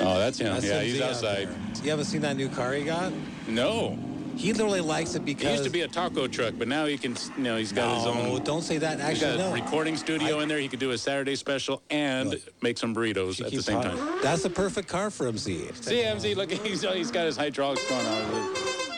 [0.00, 0.54] Oh, that's him.
[0.54, 1.48] That's yeah, MZ he's outside.
[1.48, 1.84] there.
[1.84, 3.12] You haven't seen that new car he got?
[3.46, 3.96] No.
[4.38, 6.96] He literally likes it because He used to be a taco truck, but now he
[6.96, 8.44] can, you know, he's got his No, own.
[8.44, 8.98] don't say that.
[9.00, 9.64] He's Actually, got a no.
[9.64, 10.58] recording studio I- in there.
[10.60, 12.40] He could do a Saturday special and Look.
[12.62, 13.98] make some burritos at the same talking.
[13.98, 14.20] time.
[14.22, 15.74] That's the perfect car for MZ.
[15.82, 18.22] See, MZ, look, he's, he's got his hydraulics going on.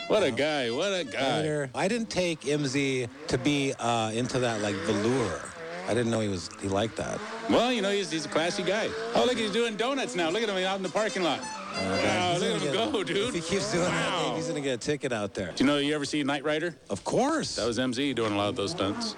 [0.09, 0.69] What a guy.
[0.69, 1.37] What a guy.
[1.39, 5.41] Later, I didn't take MZ to be uh, into that like velour.
[5.87, 7.19] I didn't know he was he liked that.
[7.49, 8.89] Well, you know, he's, he's a classy guy.
[9.15, 10.29] Oh, look, he's doing donuts now.
[10.29, 11.39] Look at him out in the parking lot.
[11.75, 13.17] Wow, He's look gonna at him get- go, dude.
[13.17, 14.23] If he keeps doing that, Wow.
[14.25, 15.51] thing, he's gonna get a ticket out there.
[15.55, 16.75] Do you know you ever see Knight Rider?
[16.89, 17.55] Of course.
[17.55, 19.15] That was MZ doing a lot of those stunts.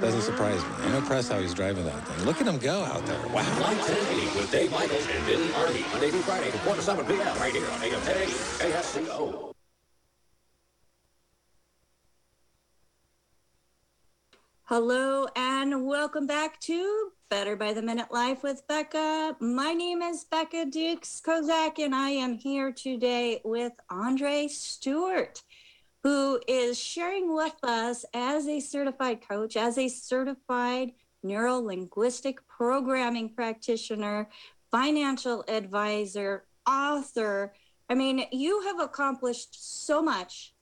[0.00, 0.68] Doesn't surprise me.
[0.84, 2.24] I'm impressed how he's driving that thing.
[2.26, 3.18] Look at him go out there.
[3.28, 3.34] Wow.
[3.60, 7.04] Live 1080 with Dave Michaels and Vinny Harvey, Monday through Friday from 4 to 7
[7.06, 7.38] p.m.
[7.38, 8.32] right here on AM 1080
[8.72, 9.55] KSCO.
[14.68, 19.36] Hello and welcome back to Better by the Minute Life with Becca.
[19.38, 25.40] My name is Becca Dukes Kozak, and I am here today with Andre Stewart,
[26.02, 30.90] who is sharing with us as a certified coach, as a certified
[31.22, 34.28] neuro linguistic programming practitioner,
[34.72, 37.54] financial advisor, author.
[37.88, 40.54] I mean, you have accomplished so much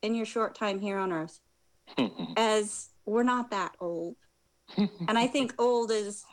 [0.00, 1.40] in your short time here on earth
[2.38, 4.16] as we're not that old.
[4.76, 6.24] and I think old is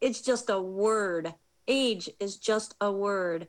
[0.00, 1.34] it's just a word.
[1.66, 3.48] Age is just a word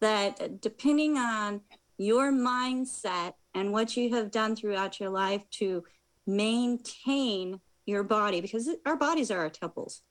[0.00, 1.62] that depending on
[1.96, 5.82] your mindset and what you have done throughout your life to
[6.26, 10.02] maintain your body because our bodies are our temples.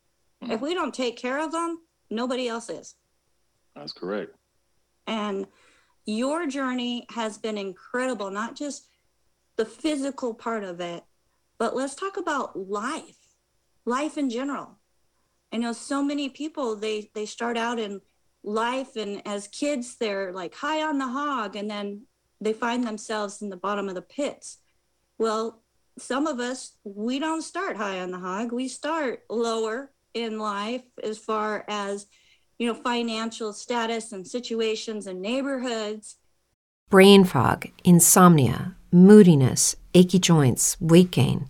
[0.41, 1.79] If we don't take care of them,
[2.09, 2.95] nobody else is.
[3.75, 4.35] That's correct.
[5.07, 5.47] And
[6.05, 8.89] your journey has been incredible, not just
[9.55, 11.03] the physical part of it,
[11.63, 13.37] but let's talk about life,
[13.85, 14.79] life in general.
[15.53, 18.01] I know so many people they they start out in
[18.43, 22.01] life and as kids they're like high on the hog and then
[22.41, 24.57] they find themselves in the bottom of the pits.
[25.17, 25.63] Well,
[25.97, 28.51] some of us we don't start high on the hog.
[28.51, 32.07] We start lower in life as far as
[32.59, 36.17] you know financial status and situations and neighborhoods
[36.93, 41.49] Brain fog, insomnia, moodiness, achy joints, weight gain.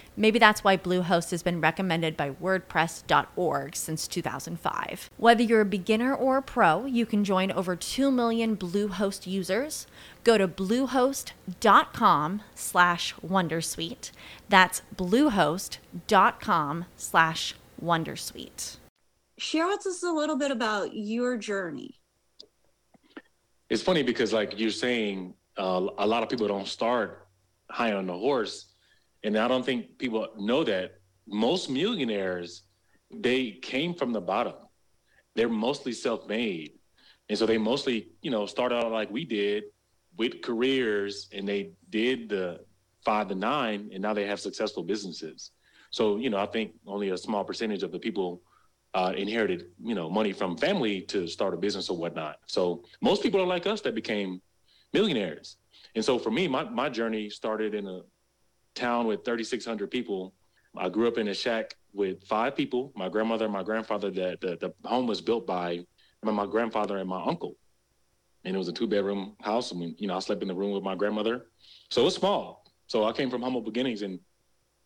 [0.17, 5.09] Maybe that's why Bluehost has been recommended by WordPress.org since 2005.
[5.17, 9.87] Whether you're a beginner or a pro, you can join over 2 million Bluehost users.
[10.23, 14.11] Go to bluehost.com slash Wondersuite.
[14.49, 18.77] That's bluehost.com slash Wondersuite.
[19.37, 21.99] Share with us a little bit about your journey.
[23.69, 27.25] It's funny because, like you're saying, uh, a lot of people don't start
[27.69, 28.70] high on the horse,
[29.23, 30.93] and I don't think people know that
[31.27, 32.63] most millionaires
[33.13, 34.53] they came from the bottom.
[35.35, 36.73] They're mostly self-made,
[37.29, 39.65] and so they mostly, you know, start out like we did
[40.17, 42.59] with careers, and they did the
[43.05, 45.51] five to nine, and now they have successful businesses.
[45.91, 48.41] So, you know, I think only a small percentage of the people
[48.93, 52.37] uh, inherited, you know, money from family to start a business or whatnot.
[52.47, 54.41] So most people are like us that became
[54.93, 55.57] millionaires.
[55.95, 58.01] And so for me, my, my journey started in a
[58.75, 60.33] town with 3,600 people.
[60.77, 64.41] I grew up in a shack with five people, my grandmother and my grandfather, that
[64.41, 65.85] the, the home was built by,
[66.23, 67.57] my grandfather and my uncle.
[68.45, 69.71] And it was a two bedroom house.
[69.71, 71.47] And, you know, I slept in the room with my grandmother.
[71.89, 72.65] So it was small.
[72.87, 74.19] So I came from humble beginnings and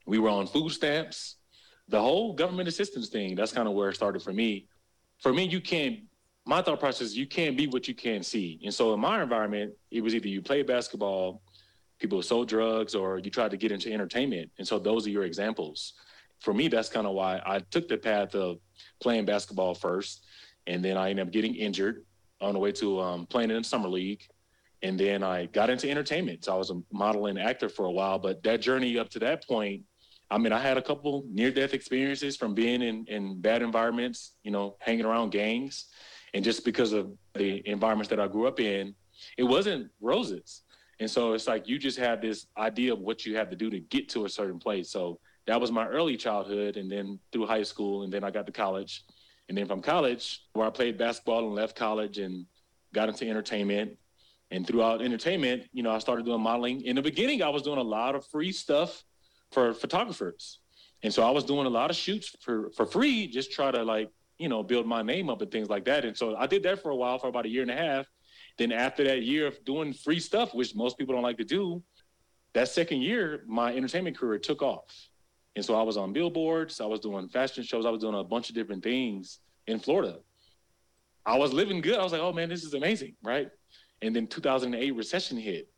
[0.06, 1.38] we were on food stamps,
[1.88, 3.36] the whole government assistance thing.
[3.36, 4.68] That's kind of where it started for me.
[5.22, 6.00] For me, you can't
[6.46, 8.60] my thought process you can't be what you can't see.
[8.64, 11.42] And so in my environment, it was either you play basketball,
[12.00, 14.52] people who sold drugs, or you tried to get into entertainment.
[14.58, 15.94] And so those are your examples.
[16.42, 18.58] For me, that's kind of why I took the path of
[19.02, 20.26] playing basketball first.
[20.68, 22.04] And then I ended up getting injured
[22.42, 24.24] on the way to um, playing in the summer league.
[24.82, 26.46] And then I got into entertainment.
[26.46, 28.20] So I was a modeling actor for a while.
[28.20, 29.84] But that journey up to that point,
[30.30, 34.34] I mean, I had a couple near death experiences from being in, in bad environments,
[34.44, 35.86] you know, hanging around gangs.
[36.34, 38.94] And just because of the environments that I grew up in,
[39.38, 40.64] it wasn't roses.
[41.00, 43.70] And so it's like you just have this idea of what you have to do
[43.70, 44.90] to get to a certain place.
[44.90, 46.78] So that was my early childhood.
[46.78, 49.04] And then through high school, and then I got to college.
[49.50, 52.46] And then from college, where I played basketball and left college and
[52.94, 53.98] got into entertainment.
[54.52, 56.82] And throughout entertainment, you know, I started doing modeling.
[56.82, 59.04] In the beginning, I was doing a lot of free stuff
[59.52, 60.60] for photographers.
[61.04, 63.84] And so I was doing a lot of shoots for, for free, just try to
[63.84, 66.06] like you know, build my name up and things like that.
[66.06, 68.06] And so I did that for a while, for about a year and a half.
[68.58, 71.84] Then after that year of doing free stuff, which most people don't like to do,
[72.54, 75.10] that second year, my entertainment career took off.
[75.56, 78.24] And so I was on billboards, I was doing fashion shows, I was doing a
[78.24, 80.20] bunch of different things in Florida.
[81.26, 81.98] I was living good.
[81.98, 83.50] I was like, oh man, this is amazing, right?
[84.02, 85.70] And then 2008 recession hit.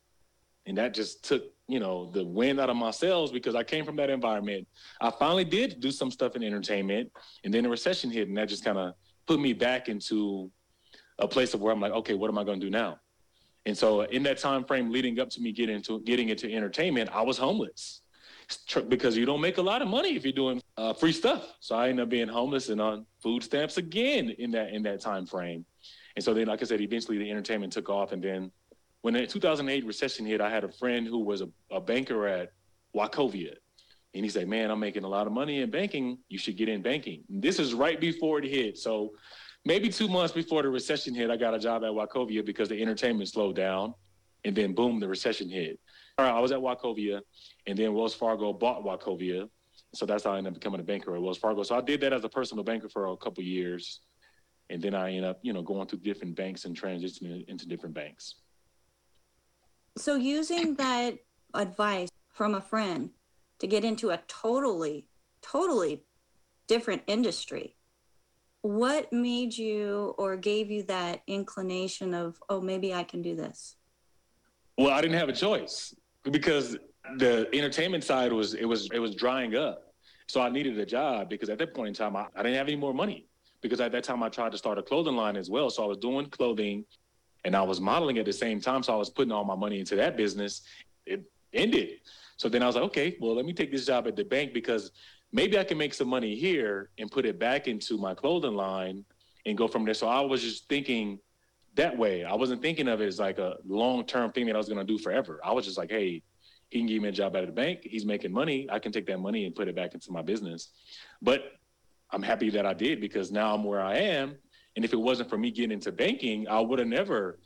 [0.66, 3.84] And that just took you know, the wind out of my sails because I came
[3.84, 4.66] from that environment.
[5.00, 7.12] I finally did do some stuff in entertainment,
[7.44, 8.94] and then the recession hit, and that just kind of
[9.26, 10.50] put me back into
[11.18, 12.98] a place of where I'm like, okay, what am I going to do now?
[13.66, 17.10] And so in that time frame leading up to me getting into getting into entertainment,
[17.12, 18.00] I was homeless
[18.88, 21.54] because you don't make a lot of money if you're doing uh, free stuff.
[21.60, 25.00] So I ended up being homeless and on food stamps again in that in that
[25.00, 25.66] time frame.
[26.16, 28.50] And so then, like I said, eventually the entertainment took off, and then
[29.02, 32.52] when the 2008 recession hit, I had a friend who was a, a banker at
[32.94, 33.54] Wachovia.
[34.14, 36.18] And he said, Man, I'm making a lot of money in banking.
[36.28, 37.24] You should get in banking.
[37.28, 38.78] And this is right before it hit.
[38.78, 39.12] So
[39.64, 42.80] maybe two months before the recession hit, I got a job at Wachovia because the
[42.80, 43.94] entertainment slowed down.
[44.44, 45.80] And then boom, the recession hit.
[46.16, 47.20] All right, I was at Wachovia,
[47.66, 49.48] and then Wells Fargo bought Wachovia.
[49.94, 51.62] So that's how I ended up becoming a banker at Wells Fargo.
[51.62, 54.00] So I did that as a personal banker for a couple years.
[54.70, 57.94] And then I ended up, you know, going through different banks and transitioning into different
[57.94, 58.36] banks.
[59.96, 61.18] So using that
[61.54, 63.10] advice from a friend
[63.60, 65.06] to get into a totally,
[65.42, 66.04] totally
[66.66, 67.74] different industry,
[68.62, 73.76] what made you or gave you that inclination of, oh, maybe I can do this?
[74.76, 75.94] Well, I didn't have a choice
[76.30, 76.76] because
[77.16, 79.92] the entertainment side was it was it was drying up.
[80.26, 82.68] So I needed a job because at that point in time I, I didn't have
[82.68, 83.26] any more money
[83.62, 85.70] because at that time I tried to start a clothing line as well.
[85.70, 86.84] So I was doing clothing
[87.44, 88.82] and I was modeling at the same time.
[88.82, 90.62] So I was putting all my money into that business.
[91.06, 92.00] It ended.
[92.36, 94.52] So then I was like, okay, well, let me take this job at the bank
[94.52, 94.92] because
[95.32, 99.04] maybe I can make some money here and put it back into my clothing line
[99.46, 99.94] and go from there.
[99.94, 101.18] So I was just thinking
[101.74, 102.24] that way.
[102.24, 104.84] I wasn't thinking of it as like a long term thing that I was going
[104.84, 105.40] to do forever.
[105.44, 106.22] I was just like, hey,
[106.70, 107.80] he can give me a job out of the bank.
[107.82, 108.68] He's making money.
[108.70, 110.70] I can take that money and put it back into my business.
[111.22, 111.52] But
[112.10, 114.36] I'm happy that I did because now I'm where I am.
[114.76, 117.38] And if it wasn't for me getting into banking, I would have never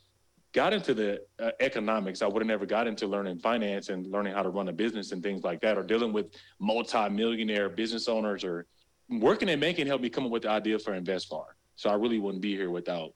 [0.52, 2.22] got into the uh, economics.
[2.22, 5.12] I would have never got into learning finance and learning how to run a business
[5.12, 6.26] and things like that, or dealing with
[6.60, 8.66] multi-millionaire business owners, or
[9.08, 11.44] working in banking helped me come up with the idea for InvestFar.
[11.76, 13.14] So I really wouldn't be here without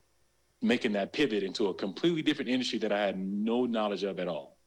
[0.61, 4.27] making that pivot into a completely different industry that I had no knowledge of at
[4.27, 4.57] all.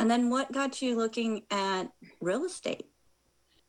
[0.00, 1.84] And then what got you looking at
[2.20, 2.86] real estate?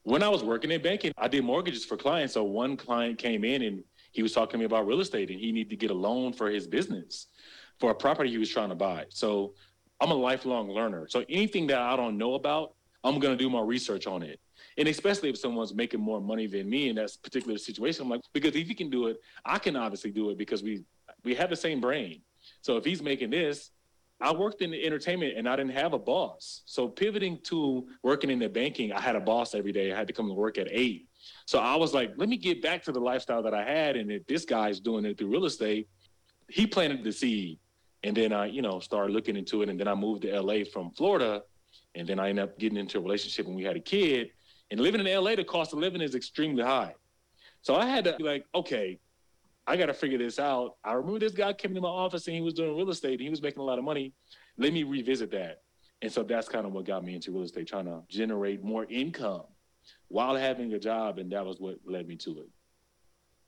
[0.01, 2.34] When I was working in banking, I did mortgages for clients.
[2.34, 5.39] So one client came in and he was talking to me about real estate and
[5.39, 7.28] he needed to get a loan for his business
[7.80, 9.05] for a property he was trying to buy.
[9.09, 9.53] So
[9.99, 11.07] I'm a lifelong learner.
[11.09, 12.73] So anything that I don't know about,
[13.03, 14.39] I'm going to do my research on it.
[14.78, 18.21] And especially if someone's making more money than me in that particular situation, I'm like,
[18.34, 20.84] because if he can do it, I can obviously do it because we
[21.23, 22.21] we have the same brain.
[22.61, 23.71] So if he's making this,
[24.21, 26.61] I worked in the entertainment and I didn't have a boss.
[26.65, 29.91] So pivoting to working in the banking, I had a boss every day.
[29.91, 31.07] I had to come to work at eight.
[31.45, 33.97] So I was like, let me get back to the lifestyle that I had.
[33.97, 35.89] And if this guy's doing it through real estate,
[36.49, 37.59] he planted the seed.
[38.03, 39.69] And then I, you know, started looking into it.
[39.69, 41.43] And then I moved to LA from Florida.
[41.95, 44.29] And then I ended up getting into a relationship and we had a kid.
[44.71, 46.93] And living in LA, the cost of living is extremely high.
[47.61, 48.99] So I had to be like, okay,
[49.67, 50.75] I got to figure this out.
[50.83, 53.19] I remember this guy came into my office and he was doing real estate.
[53.19, 54.13] he was making a lot of money.
[54.57, 55.61] Let me revisit that.
[56.01, 58.85] And so that's kind of what got me into real estate, trying to generate more
[58.85, 59.43] income
[60.07, 61.17] while having a job.
[61.17, 62.49] And that was what led me to it.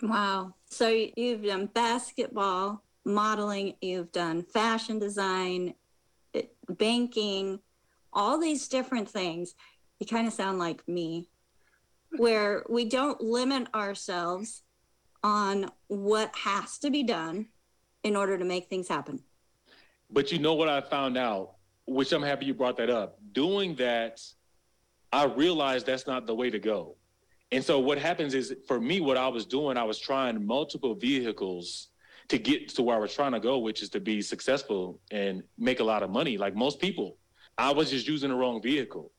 [0.02, 0.54] Wow.
[0.70, 5.74] So you've done basketball, modeling, you've done fashion design,
[6.34, 7.60] eh, banking,
[8.14, 9.56] all these different things.
[10.00, 11.30] You kind of sound like me,
[12.18, 14.62] where we don't limit ourselves
[15.24, 17.48] on what has to be done
[18.04, 19.22] in order to make things happen.
[20.10, 21.56] But you know what I found out,
[21.86, 23.18] which I'm happy you brought that up.
[23.32, 24.22] Doing that,
[25.12, 26.96] I realized that's not the way to go.
[27.52, 30.96] And so what happens is for me, what I was doing, I was trying multiple
[30.96, 31.90] vehicles
[32.30, 35.44] to get to where I was trying to go, which is to be successful and
[35.58, 37.18] make a lot of money, like most people.
[37.58, 39.12] I was just using the wrong vehicle.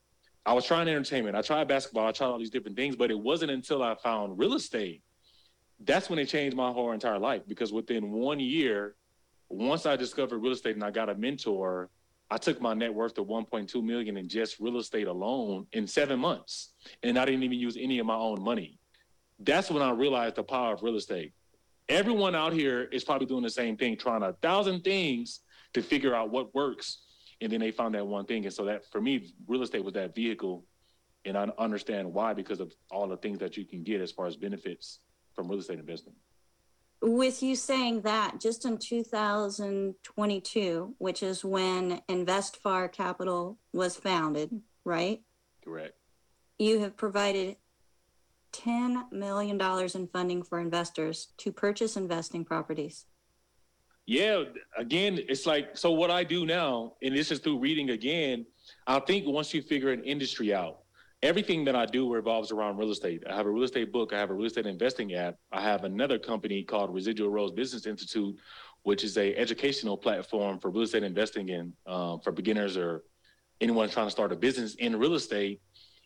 [0.45, 1.37] I was trying entertainment.
[1.37, 2.07] I tried basketball.
[2.07, 5.03] I tried all these different things, but it wasn't until I found real estate.
[5.81, 8.95] That's when it changed my whole entire life because within one year,
[9.49, 11.91] once I discovered real estate and I got a mentor,
[12.31, 16.21] I took my net worth to 1.2 million in just real estate alone in seven
[16.21, 16.73] months.
[17.03, 18.79] And I didn't even use any of my own money.
[19.39, 21.33] That's when I realized the power of real estate.
[21.89, 25.41] Everyone out here is probably doing the same thing, trying a thousand things
[25.75, 26.99] to figure out what works.
[27.41, 28.45] And then they found that one thing.
[28.45, 30.65] And so that for me, real estate was that vehicle.
[31.25, 34.27] And I understand why, because of all the things that you can get as far
[34.27, 35.01] as benefits
[35.35, 36.15] from real estate investing
[37.01, 45.23] with you saying that just in 2022 which is when InvestFar Capital was founded right
[45.65, 45.95] correct
[46.59, 47.57] you have provided
[48.53, 49.61] $10 million
[49.95, 53.07] in funding for investors to purchase investing properties
[54.07, 54.43] yeah
[54.77, 58.47] again it's like so what i do now and this is through reading again
[58.87, 60.81] i think once you figure an industry out
[61.23, 63.23] everything that I do revolves around real estate.
[63.29, 64.13] I have a real estate book.
[64.13, 65.37] I have a real estate investing app.
[65.51, 68.37] I have another company called Residual Rose Business Institute,
[68.83, 73.03] which is a educational platform for real estate investing in um, for beginners or
[73.61, 75.61] anyone trying to start a business in real estate.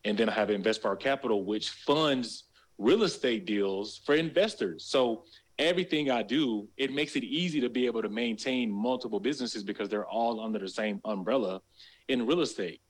[0.05, 2.45] And then I have InvestFar Capital, which funds
[2.79, 4.85] real estate deals for investors.
[4.85, 5.25] So
[5.59, 9.89] everything I do, it makes it easy to be able to maintain multiple businesses because
[9.89, 11.61] they're all under the same umbrella
[12.09, 12.81] in real estate.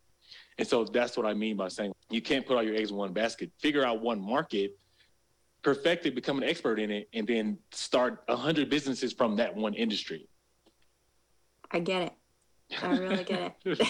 [0.58, 2.96] And so that's what I mean by saying you can't put all your eggs in
[2.96, 3.50] one basket.
[3.58, 4.78] Figure out one market,
[5.62, 9.54] perfect it, become an expert in it, and then start a hundred businesses from that
[9.54, 10.28] one industry.
[11.70, 12.12] I get it.
[12.82, 13.80] I really get it.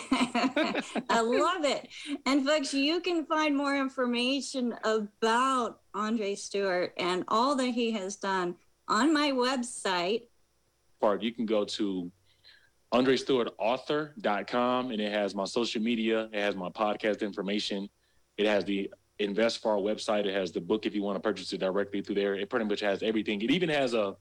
[1.11, 1.89] I love it.
[2.27, 8.17] And folks, you can find more information about Andre Stewart and all that he has
[8.17, 8.57] done
[8.89, 10.23] on my website.
[11.01, 12.11] Part you can go to
[12.93, 17.89] AndreStewartAuthor.com, and it has my social media, it has my podcast information,
[18.37, 21.59] it has the InvestFar website, it has the book if you want to purchase it
[21.59, 22.35] directly through there.
[22.35, 23.41] It pretty much has everything.
[23.41, 24.17] It even has a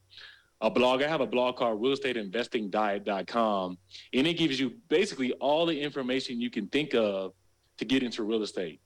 [0.62, 1.02] a blog.
[1.02, 3.78] I have a blog called realestateinvestingdiet.com,
[4.14, 7.34] and it gives you basically all the information you can think of
[7.78, 8.80] to get into real estate.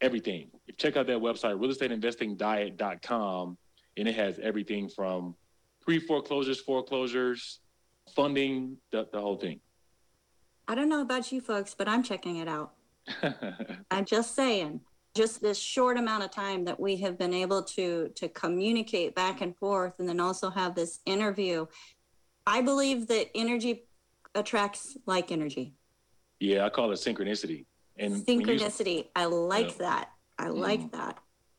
[0.00, 0.50] Everything.
[0.78, 3.58] Check out that website, realestateinvestingdiet.com,
[3.96, 5.34] and it has everything from
[5.82, 7.60] pre foreclosures, foreclosures,
[8.14, 9.60] funding, the, the whole thing.
[10.68, 12.72] I don't know about you folks, but I'm checking it out.
[13.90, 14.80] I'm just saying,
[15.14, 19.40] just this short amount of time that we have been able to to communicate back
[19.40, 21.66] and forth and then also have this interview.
[22.46, 23.84] I believe that energy
[24.34, 25.74] attracts like energy.
[26.38, 27.66] Yeah, I call it synchronicity.
[27.98, 29.08] And synchronicity.
[29.14, 29.78] I like yeah.
[29.78, 30.10] that.
[30.38, 30.92] I like mm.
[30.92, 31.18] that.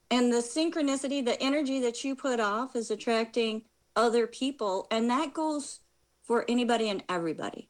[0.09, 3.63] And the synchronicity, the energy that you put off is attracting
[3.95, 4.87] other people.
[4.91, 5.81] And that goes
[6.23, 7.69] for anybody and everybody.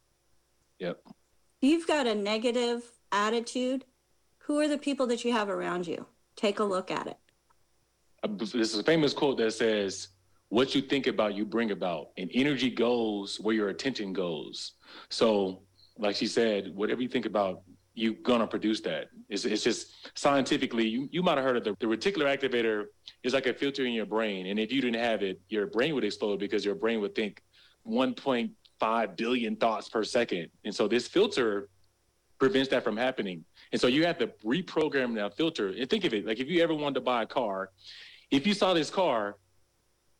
[0.80, 1.02] Yep.
[1.62, 3.86] You've got a negative attitude.
[4.46, 6.06] Who are the people that you have around you?
[6.36, 7.18] Take a look at it.
[8.24, 10.10] Uh, This is a famous quote that says,
[10.50, 14.74] "What you think about, you bring about, and energy goes where your attention goes."
[15.10, 15.64] So,
[15.98, 17.62] like she said, whatever you think about,
[17.94, 19.10] you're gonna produce that.
[19.30, 22.86] It's, it's just scientifically, you, you might have heard of the, the reticular activator
[23.24, 25.94] is like a filter in your brain, and if you didn't have it, your brain
[25.96, 27.42] would explode because your brain would think
[27.86, 31.70] 1.5 billion thoughts per second, and so this filter
[32.40, 33.44] prevents that from happening.
[33.72, 35.70] And so you have to reprogram that filter.
[35.70, 37.70] And think of it like if you ever wanted to buy a car,
[38.30, 39.38] if you saw this car,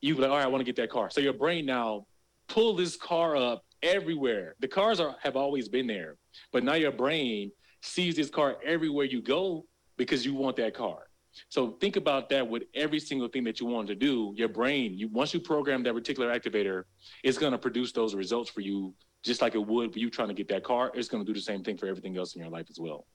[0.02, 1.10] you'd be like, all right, I want to get that car.
[1.10, 2.06] So your brain now
[2.48, 4.56] pull this car up everywhere.
[4.60, 6.18] The cars are have always been there,
[6.52, 9.66] but now your brain sees this car everywhere you go
[9.98, 11.08] because you want that car.
[11.50, 14.34] So think about that with every single thing that you want to do.
[14.36, 16.84] Your brain, you once you program that particular activator,
[17.24, 18.94] it's going to produce those results for you,
[19.24, 20.92] just like it would for you trying to get that car.
[20.94, 23.06] It's going to do the same thing for everything else in your life as well.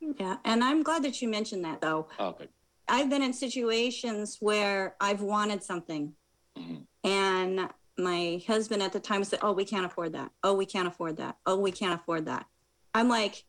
[0.00, 0.36] Yeah.
[0.44, 2.08] And I'm glad that you mentioned that, though.
[2.18, 2.48] Oh, okay.
[2.88, 6.14] I've been in situations where I've wanted something
[6.56, 7.08] mm-hmm.
[7.08, 7.68] and
[7.98, 10.30] my husband at the time said, Oh, we can't afford that.
[10.42, 11.36] Oh, we can't afford that.
[11.44, 12.46] Oh, we can't afford that.
[12.94, 13.44] I'm like,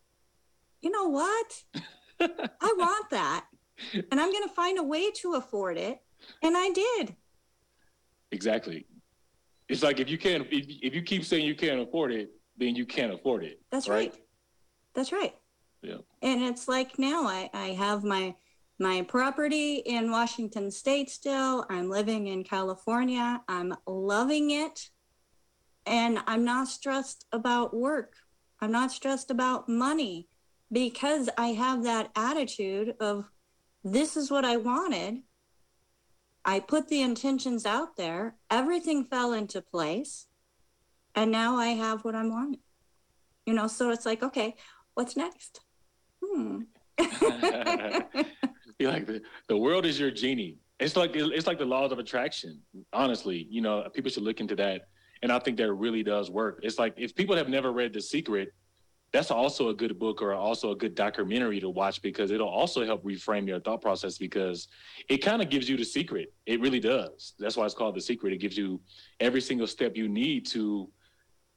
[0.81, 1.63] You know what?
[2.19, 3.45] I want that.
[3.93, 6.01] And I'm going to find a way to afford it.
[6.43, 7.15] And I did.
[8.31, 8.85] Exactly.
[9.69, 12.75] It's like if you can't, if, if you keep saying you can't afford it, then
[12.75, 13.61] you can't afford it.
[13.71, 14.13] That's right.
[14.95, 15.33] That's right.
[16.21, 18.36] And it's like now I, I have my
[18.82, 21.65] my property in Washington state still.
[21.69, 23.41] I'm living in California.
[23.47, 24.89] I'm loving it.
[25.86, 28.13] And I'm not stressed about work.
[28.61, 30.30] I'm not stressed about money
[30.71, 33.30] because I have that attitude of
[33.84, 35.23] this is what I wanted.
[36.45, 38.38] I put the intentions out there.
[38.49, 40.27] Everything fell into place.
[41.15, 42.61] And now I have what I'm wanting.
[43.45, 44.55] You know, so it's like, okay,
[44.93, 45.61] what's next?
[46.32, 46.61] Hmm.
[48.82, 50.57] Like the, the world is your genie.
[50.80, 52.61] It's like it's like the laws of attraction.
[52.93, 54.88] Honestly, you know, people should look into that,
[55.21, 56.61] and I think that really does work.
[56.63, 58.53] It's like if people have never read The Secret,
[59.11, 62.86] that's also a good book or also a good documentary to watch because it'll also
[62.86, 64.67] help reframe your thought process because
[65.09, 66.32] it kind of gives you the secret.
[66.45, 67.34] It really does.
[67.39, 68.34] That's why it's called The Secret.
[68.34, 68.80] It gives you
[69.19, 70.89] every single step you need to,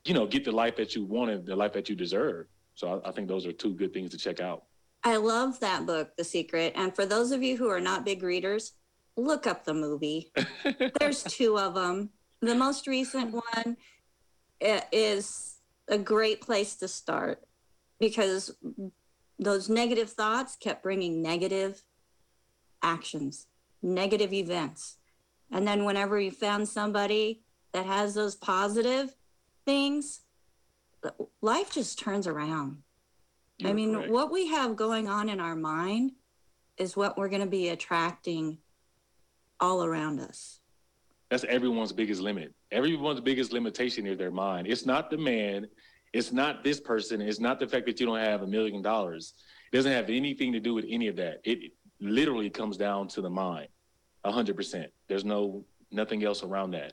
[0.05, 2.47] you know, get the life that you wanted, the life that you deserve.
[2.75, 4.65] So I, I think those are two good things to check out.
[5.05, 6.75] I love that book, The Secret.
[6.77, 8.73] And for those of you who are not big readers,
[9.17, 10.33] look up the movie.
[11.01, 12.11] There's two of them.
[12.41, 13.77] The most recent one
[14.61, 15.57] is
[15.89, 17.43] a great place to start
[17.99, 18.55] because
[19.39, 21.83] those negative thoughts kept bringing negative
[22.83, 23.47] actions,
[23.83, 24.99] negative events.
[25.51, 27.43] And then whenever you found somebody
[27.73, 29.15] that has those positive
[29.67, 30.21] things,
[31.41, 32.79] life just turns around.
[33.61, 34.11] I You're mean, correct.
[34.11, 36.13] what we have going on in our mind
[36.77, 38.59] is what we're going to be attracting
[39.61, 40.61] all around us.
[41.31, 42.53] That's everyone's biggest limit.
[42.71, 44.67] Everyone's biggest limitation is their mind.
[44.67, 45.67] It's not the man.
[46.13, 47.23] It's not this person.
[47.23, 49.35] It's not the fact that you don't have a million dollars.
[49.73, 51.41] It doesn't have anything to do with any of that.
[51.45, 53.69] It literally comes down to the mind,
[54.25, 54.91] a hundred percent.
[55.09, 56.93] There's no nothing else around that.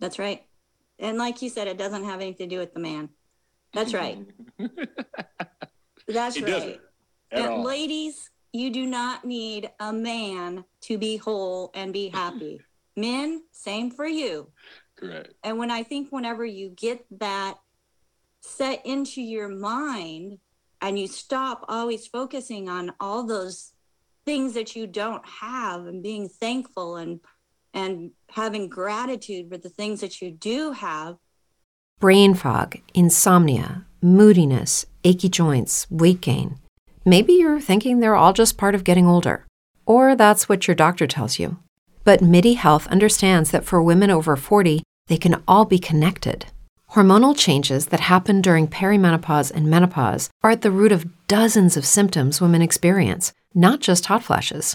[0.00, 0.44] That's right.
[1.00, 3.08] And like you said, it doesn't have anything to do with the man.
[3.72, 4.18] That's right.
[6.06, 6.80] That's It right.
[7.30, 12.60] And ladies, you do not need a man to be whole and be happy.
[12.96, 14.48] Men, same for you.
[14.96, 15.32] Correct.
[15.42, 17.58] And when I think whenever you get that
[18.40, 20.38] set into your mind
[20.82, 23.72] and you stop always focusing on all those
[24.24, 27.20] things that you don't have and being thankful and
[27.72, 31.16] and having gratitude for the things that you do have,
[32.00, 36.58] Brain fog, insomnia, moodiness, achy joints, weight gain.
[37.04, 39.44] Maybe you're thinking they're all just part of getting older,
[39.84, 41.58] or that's what your doctor tells you.
[42.02, 46.46] But MIDI Health understands that for women over 40, they can all be connected.
[46.92, 51.84] Hormonal changes that happen during perimenopause and menopause are at the root of dozens of
[51.84, 54.74] symptoms women experience, not just hot flashes.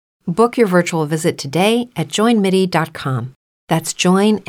[0.31, 3.33] Book your virtual visit today at joinmidi.com.
[3.67, 4.45] That's joinmidi.com.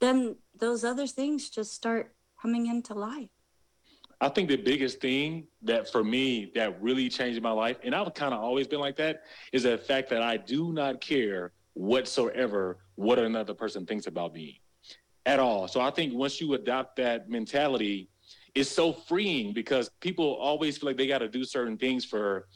[0.00, 3.28] Then those other things just start coming into life.
[4.20, 8.12] I think the biggest thing that for me that really changed my life, and I've
[8.14, 12.78] kind of always been like that, is the fact that I do not care whatsoever
[12.96, 14.60] what another person thinks about me
[15.24, 15.66] at all.
[15.68, 18.08] So I think once you adopt that mentality,
[18.54, 22.48] it's so freeing because people always feel like they got to do certain things for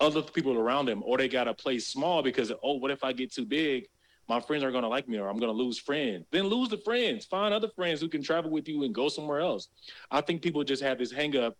[0.00, 3.12] other people around them, or they got to play small because, oh, what if I
[3.12, 3.86] get too big?
[4.28, 6.26] My friends aren't to like me, or I'm to lose friends.
[6.32, 7.26] Then lose the friends.
[7.26, 9.68] Find other friends who can travel with you and go somewhere else.
[10.10, 11.56] I think people just have this hang up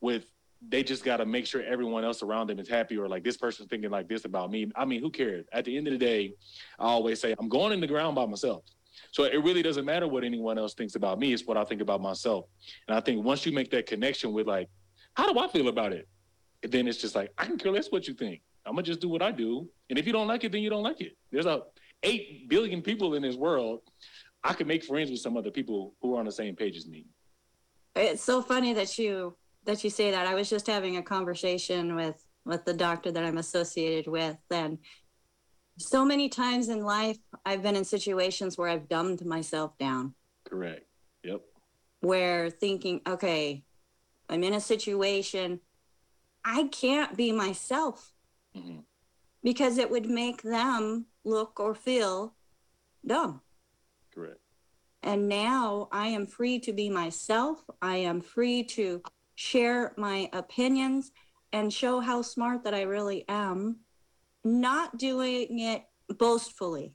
[0.00, 0.24] with
[0.68, 3.36] they just got to make sure everyone else around them is happy or like this
[3.36, 4.70] person's thinking like this about me.
[4.76, 5.46] I mean, who cares?
[5.52, 6.34] At the end of the day,
[6.78, 8.64] I always say I'm going in the ground by myself.
[9.12, 11.32] So it really doesn't matter what anyone else thinks about me.
[11.32, 12.44] It's what I think about myself.
[12.86, 14.68] And I think once you make that connection with like,
[15.14, 16.06] how do I feel about it?
[16.62, 18.42] Then it's just like, I can care less what you think.
[18.66, 19.68] I'm gonna just do what I do.
[19.88, 21.16] And if you don't like it, then you don't like it.
[21.32, 21.62] There's a
[22.02, 23.80] eight billion people in this world.
[24.44, 26.86] I can make friends with some other people who are on the same page as
[26.86, 27.06] me.
[27.96, 30.26] It's so funny that you that you say that.
[30.26, 34.78] I was just having a conversation with with the doctor that I'm associated with, and
[35.78, 40.14] so many times in life, I've been in situations where I've dumbed myself down.
[40.48, 40.86] Correct.
[41.24, 41.40] Yep.
[42.00, 43.64] Where thinking, okay,
[44.28, 45.60] I'm in a situation,
[46.44, 48.12] I can't be myself
[48.56, 48.80] mm-hmm.
[49.42, 52.34] because it would make them look or feel
[53.06, 53.40] dumb.
[54.14, 54.40] Correct.
[55.02, 57.64] And now I am free to be myself.
[57.80, 59.02] I am free to
[59.34, 61.12] share my opinions
[61.52, 63.80] and show how smart that I really am
[64.44, 65.84] not doing it
[66.18, 66.94] boastfully.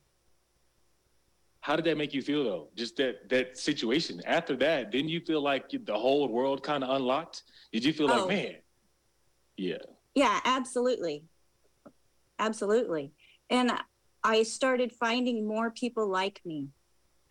[1.62, 2.68] How did that make you feel though?
[2.76, 4.22] Just that that situation.
[4.26, 7.42] After that, didn't you feel like the whole world kind of unlocked?
[7.72, 8.20] Did you feel oh.
[8.20, 8.56] like, man?
[9.58, 9.78] Yeah.
[10.14, 11.26] Yeah, absolutely.
[12.40, 13.12] Absolutely.
[13.50, 13.72] And
[14.24, 16.70] I started finding more people like me.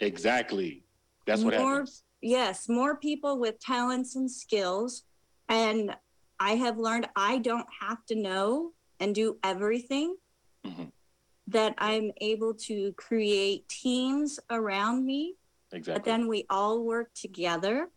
[0.00, 0.84] Exactly.
[1.26, 2.04] That's what more, happens.
[2.20, 5.04] Yes, more people with talents and skills.
[5.48, 5.96] And
[6.40, 10.16] I have learned I don't have to know and do everything,
[10.66, 10.84] mm-hmm.
[11.48, 15.34] that I'm able to create teams around me.
[15.72, 15.98] Exactly.
[15.98, 17.88] But then we all work together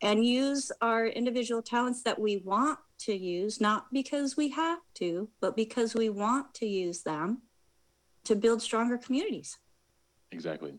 [0.00, 5.28] and use our individual talents that we want to use, not because we have to,
[5.40, 7.42] but because we want to use them
[8.24, 9.58] to build stronger communities.
[10.32, 10.74] Exactly.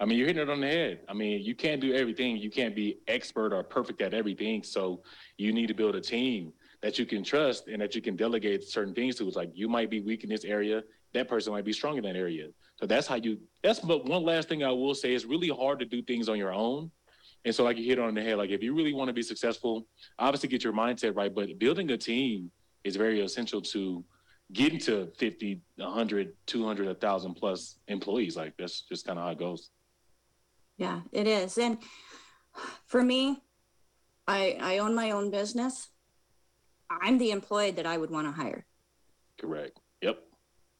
[0.00, 1.00] I mean, you're hitting it on the head.
[1.08, 2.36] I mean, you can't do everything.
[2.36, 4.62] You can't be expert or perfect at everything.
[4.62, 5.02] So
[5.38, 8.64] you need to build a team that you can trust and that you can delegate
[8.64, 9.26] certain things to.
[9.26, 10.82] It's like you might be weak in this area,
[11.14, 12.48] that person might be strong in that area.
[12.76, 13.38] So that's how you.
[13.62, 16.36] That's but one last thing I will say: it's really hard to do things on
[16.36, 16.90] your own.
[17.44, 19.22] And so, like you hit on the head, like if you really want to be
[19.22, 19.86] successful,
[20.18, 21.34] obviously get your mindset right.
[21.34, 22.50] But building a team
[22.84, 24.04] is very essential to
[24.52, 28.36] getting to 50, 100, 200, 1,000 plus employees.
[28.36, 29.70] Like that's just kind of how it goes.
[30.78, 31.58] Yeah, it is.
[31.58, 31.78] And
[32.86, 33.42] for me,
[34.26, 35.90] I I own my own business.
[36.90, 38.66] I'm the employee that I would want to hire.
[39.40, 39.80] Correct.
[40.02, 40.18] Yep.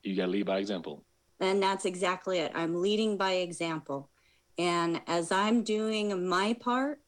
[0.03, 1.05] You got to lead by example.
[1.41, 2.53] And that's exactly it.
[2.55, 4.11] I'm leading by example.
[4.59, 7.01] And as I'm doing my part,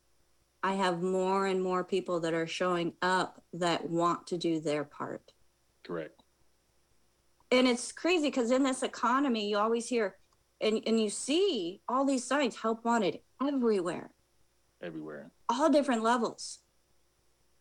[0.62, 4.84] I have more and more people that are showing up that want to do their
[4.84, 5.32] part.
[5.84, 6.22] Correct.
[7.52, 10.16] And it's crazy because in this economy, you always hear
[10.60, 14.10] and, and you see all these signs help wanted everywhere.
[14.82, 15.30] Everywhere.
[15.48, 16.60] All different levels.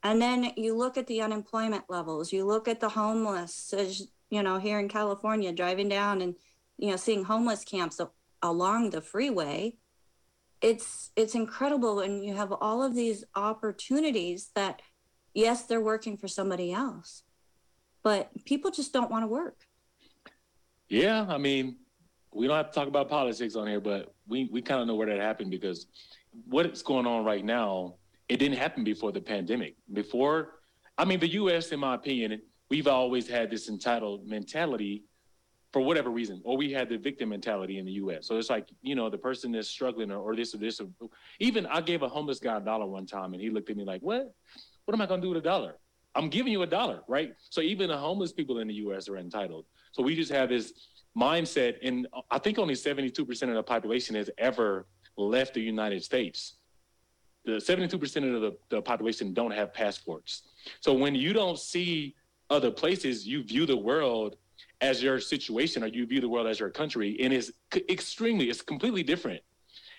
[0.03, 4.43] And then you look at the unemployment levels, you look at the homeless, as, you
[4.43, 6.35] know, here in California, driving down and,
[6.77, 7.99] you know, seeing homeless camps
[8.45, 9.75] along the freeway.
[10.61, 14.81] It's it's incredible when you have all of these opportunities that
[15.33, 17.23] yes, they're working for somebody else.
[18.03, 19.67] But people just don't want to work.
[20.87, 21.77] Yeah, I mean,
[22.31, 24.95] we don't have to talk about politics on here, but we, we kind of know
[24.95, 25.87] where that happened because
[26.47, 27.95] what's going on right now
[28.27, 29.75] it didn't happen before the pandemic.
[29.93, 30.59] Before,
[30.97, 35.03] I mean, the U.S., in my opinion, we've always had this entitled mentality
[35.75, 38.25] for whatever reason, or we had the victim mentality in the U.S.
[38.27, 40.79] So it's like, you know, the person is struggling or, or this or this.
[40.79, 40.87] Or,
[41.41, 43.83] even I gave a homeless guy a dollar one time, and he looked at me
[43.83, 44.33] like, "What?
[44.85, 45.75] What am I to do with a dollar?
[46.15, 49.09] I'm giving you a dollar, right?" So even the homeless people in the U.S.
[49.09, 49.65] are entitled.
[49.91, 50.71] So we just have this
[51.13, 56.53] mindset, and I think only 72% of the population has ever left the United States
[57.43, 60.43] the 72% of the, the population don't have passports.
[60.79, 62.15] So when you don't see
[62.49, 64.37] other places, you view the world
[64.81, 67.17] as your situation or you view the world as your country.
[67.19, 67.51] And it's
[67.89, 69.41] extremely, it's completely different.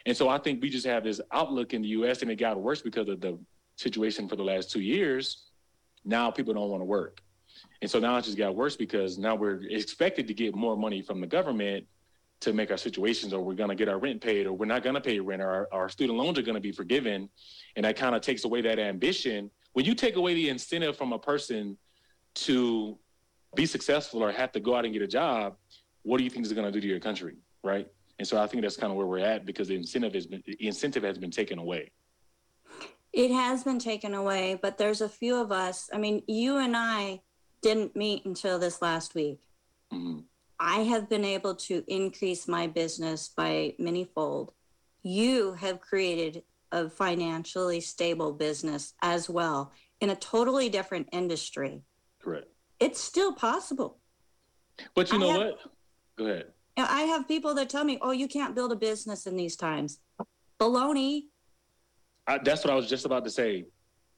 [0.04, 2.60] And so I think we just have this outlook in the US and it got
[2.60, 3.38] worse because of the
[3.76, 5.44] situation for the last two years.
[6.04, 7.20] Now people don't want to work.
[7.82, 11.02] And so now it just got worse because now we're expected to get more money
[11.02, 11.86] from the government
[12.40, 14.82] to make our situations, or we're going to get our rent paid, or we're not
[14.82, 17.28] going to pay rent, or our, our student loans are going to be forgiven.
[17.76, 19.50] And that kind of takes away that ambition.
[19.72, 21.78] When you take away the incentive from a person
[22.36, 22.98] to
[23.56, 25.56] be successful or have to go out and get a job,
[26.02, 27.88] what do you think is going to do to your country, right?
[28.18, 30.42] And so I think that's kind of where we're at because the incentive has been
[30.46, 31.90] the incentive has been taken away.
[33.12, 35.90] It has been taken away, but there's a few of us.
[35.92, 37.22] I mean, you and I
[37.62, 39.40] didn't meet until this last week.
[39.92, 40.20] Mm-hmm.
[40.58, 44.50] I have been able to increase my business by manyfold.
[45.02, 46.42] You have created
[46.72, 51.82] a financially stable business as well in a totally different industry.
[52.20, 52.48] Correct.
[52.80, 53.98] It's still possible.
[54.94, 55.58] But you know have- what?
[56.18, 56.46] Go ahead.
[56.78, 60.00] I have people that tell me, oh, you can't build a business in these times.
[60.60, 61.22] Baloney.
[62.26, 63.64] I, that's what I was just about to say.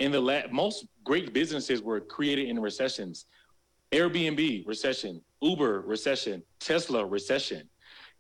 [0.00, 3.26] In the la- most great businesses were created in recessions.
[3.92, 7.68] Airbnb recession, Uber recession, Tesla recession.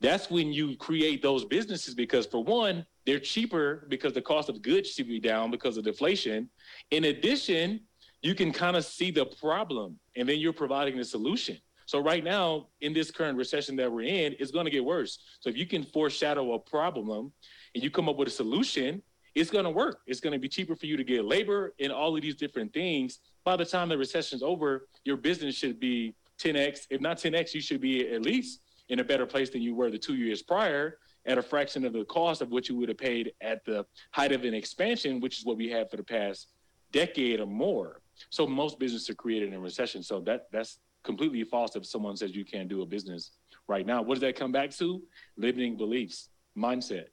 [0.00, 4.62] That's when you create those businesses because for one, they're cheaper because the cost of
[4.62, 6.48] goods should be down because of deflation.
[6.92, 7.80] In addition,
[8.22, 11.58] you can kind of see the problem and then you're providing the solution.
[11.86, 15.20] So right now, in this current recession that we're in, it's going to get worse.
[15.40, 17.32] So if you can foreshadow a problem
[17.74, 19.02] and you come up with a solution,
[19.34, 20.00] it's going to work.
[20.06, 22.74] It's going to be cheaper for you to get labor and all of these different
[22.74, 23.20] things.
[23.44, 26.88] By the time the recession's over, your business should be 10x.
[26.90, 29.90] If not 10x, you should be at least in a better place than you were
[29.90, 32.98] the two years prior at a fraction of the cost of what you would have
[32.98, 36.48] paid at the height of an expansion, which is what we had for the past
[36.92, 38.00] decade or more.
[38.30, 40.02] So most businesses are created in a recession.
[40.02, 43.32] So that that's completely false if someone says you can't do a business
[43.66, 44.02] right now.
[44.02, 45.02] What does that come back to?
[45.36, 47.06] Limiting beliefs, mindset.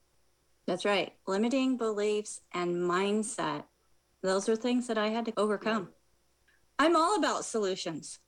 [0.68, 1.14] That's right.
[1.28, 3.64] Limiting beliefs and mindset.
[4.24, 5.90] Those are things that I had to overcome.
[6.80, 8.20] I'm all about solutions.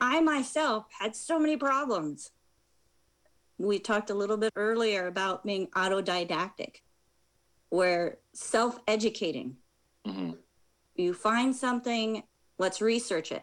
[0.00, 2.30] I myself had so many problems.
[3.58, 6.76] We talked a little bit earlier about being autodidactic,
[7.68, 9.56] where self educating.
[10.06, 10.30] Mm-hmm.
[11.00, 12.22] You find something,
[12.58, 13.42] let's research it,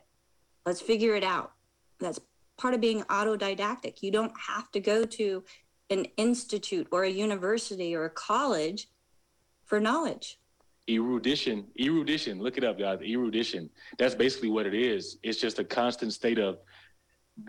[0.66, 1.54] let's figure it out.
[2.00, 2.20] That's
[2.58, 4.02] part of being autodidactic.
[4.02, 5.44] You don't have to go to
[5.90, 8.88] an institute or a university or a college
[9.66, 10.40] for knowledge.
[10.90, 12.40] Erudition, erudition.
[12.40, 13.00] Look it up, guys.
[13.02, 13.70] Erudition.
[13.98, 15.18] That's basically what it is.
[15.24, 16.60] It's just a constant state of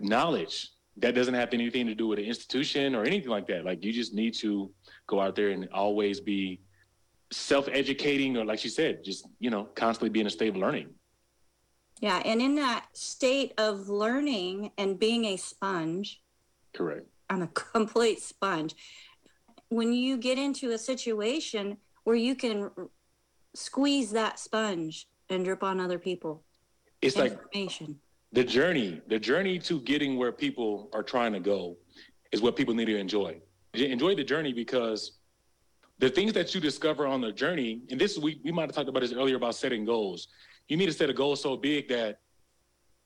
[0.01, 3.63] knowledge that doesn't have anything to do with an institution or anything like that.
[3.63, 4.71] Like you just need to
[5.07, 6.59] go out there and always be
[7.31, 10.89] self-educating, or like she said, just you know, constantly being a state of learning.
[12.01, 16.21] Yeah, and in that state of learning and being a sponge,
[16.73, 17.07] Correct.
[17.29, 18.75] I'm a complete sponge.
[19.69, 22.71] When you get into a situation where you can
[23.53, 26.43] squeeze that sponge and drip on other people,
[27.01, 27.37] It's like
[28.31, 31.77] the journey the journey to getting where people are trying to go
[32.31, 33.39] is what people need to enjoy
[33.73, 35.18] enjoy the journey because
[35.99, 38.89] the things that you discover on the journey and this we, we might have talked
[38.89, 40.29] about this earlier about setting goals.
[40.67, 42.19] You need to set a goal so big that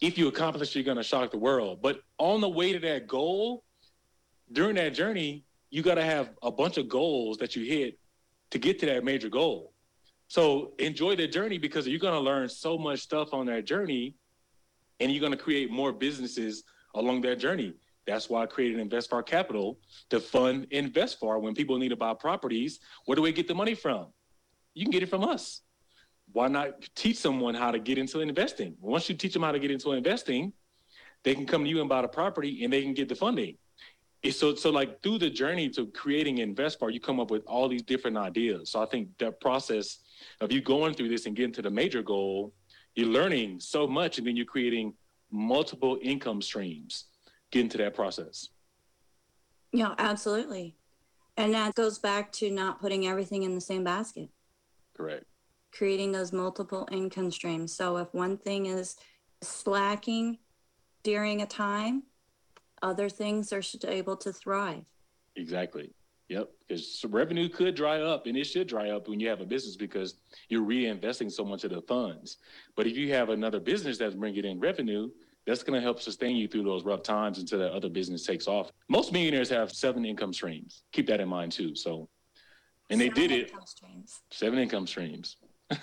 [0.01, 1.81] if you accomplish you're to shock the world.
[1.81, 3.63] But on the way to that goal
[4.51, 7.97] during that journey you got to have a bunch of goals that you hit
[8.51, 9.73] to get to that major goal.
[10.27, 14.13] So enjoy the journey because you're to learn so much stuff on that journey
[14.99, 16.63] and you're to create more businesses
[16.93, 17.73] along that journey.
[18.05, 19.79] That's why I created InvestFar Capital
[20.09, 21.41] to fund InvestFar.
[21.41, 24.07] When people need to buy properties, where do we get the money from?
[24.73, 25.61] You can get it from us.
[26.31, 28.75] Why not teach someone how to get into investing?
[28.79, 30.53] Once you teach them how to get into investing,
[31.23, 33.57] they can come to you and buy the property and they can get the funding.
[34.31, 37.83] So so like through the journey to creating InvestFar, you come up with all these
[37.83, 38.71] different ideas.
[38.71, 39.99] So I think that process
[40.39, 42.53] of you going through this and getting to the major goal
[42.95, 44.93] you're learning so much and then you're creating
[45.31, 47.05] multiple income streams
[47.53, 48.49] get into that process
[49.71, 50.75] Yeah, absolutely.
[51.37, 54.29] And that goes back to not putting everything in the same basket,
[54.97, 55.25] correct
[55.71, 57.73] creating those multiple income streams.
[57.75, 58.95] So if one thing is
[59.41, 60.37] slacking
[61.03, 62.03] during a time,
[62.83, 64.85] other things are able to thrive.
[65.35, 65.87] exactly
[66.29, 69.45] yep because revenue could dry up and it should dry up when you have a
[69.45, 70.15] business because
[70.49, 72.37] you're reinvesting so much of the funds
[72.75, 75.09] but if you have another business that's bringing in revenue
[75.45, 78.47] that's going to help sustain you through those rough times until that other business takes
[78.47, 82.07] off most millionaires have seven income streams keep that in mind too so
[82.89, 84.21] and they did it streams.
[84.31, 85.37] seven income streams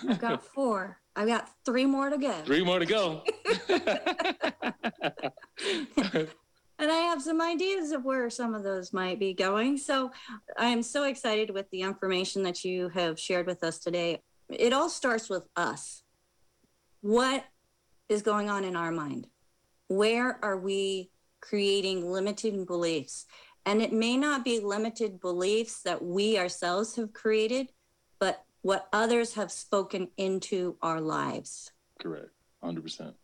[0.09, 1.01] I've got four.
[1.17, 2.33] I've got three more to go.
[2.45, 3.23] three more to go
[6.81, 9.77] And I have some ideas of where some of those might be going.
[9.77, 10.11] So
[10.59, 14.23] I am so excited with the information that you have shared with us today.
[14.49, 16.03] It all starts with us.
[17.03, 17.45] What
[18.09, 19.27] is going on in our mind?
[19.91, 21.11] Where are we
[21.41, 23.27] creating limiting beliefs?
[23.67, 27.73] And it may not be limited beliefs that we ourselves have created,
[28.21, 31.73] but what others have spoken into our lives.
[31.99, 32.31] Correct.
[32.63, 33.15] 100%.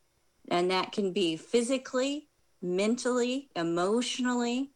[0.48, 4.72] And that can be physically, mentally, emotionally.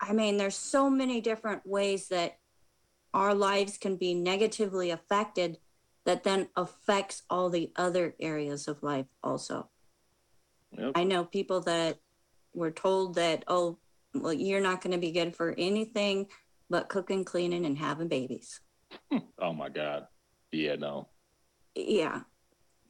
[0.00, 2.38] I mean, there's so many different ways that
[3.12, 5.58] our lives can be negatively affected
[6.06, 9.68] that then affects all the other areas of life also.
[10.78, 10.92] Yep.
[10.94, 11.98] I know people that
[12.54, 13.78] were told that, oh,
[14.14, 16.26] well, you're not going to be good for anything
[16.68, 18.60] but cooking, cleaning, and having babies.
[19.38, 20.06] Oh my God.
[20.52, 21.08] Yeah, no.
[21.74, 22.20] Yeah.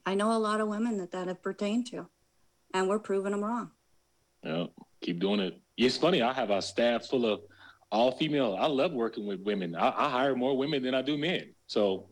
[0.05, 2.07] I know a lot of women that that have pertained to,
[2.73, 3.71] and we're proving them wrong.
[4.43, 4.65] Yeah.
[5.01, 5.61] Keep doing it.
[5.77, 6.21] It's funny.
[6.21, 7.41] I have a staff full of
[7.91, 8.55] all female.
[8.59, 9.75] I love working with women.
[9.75, 11.53] I, I hire more women than I do men.
[11.67, 12.09] So,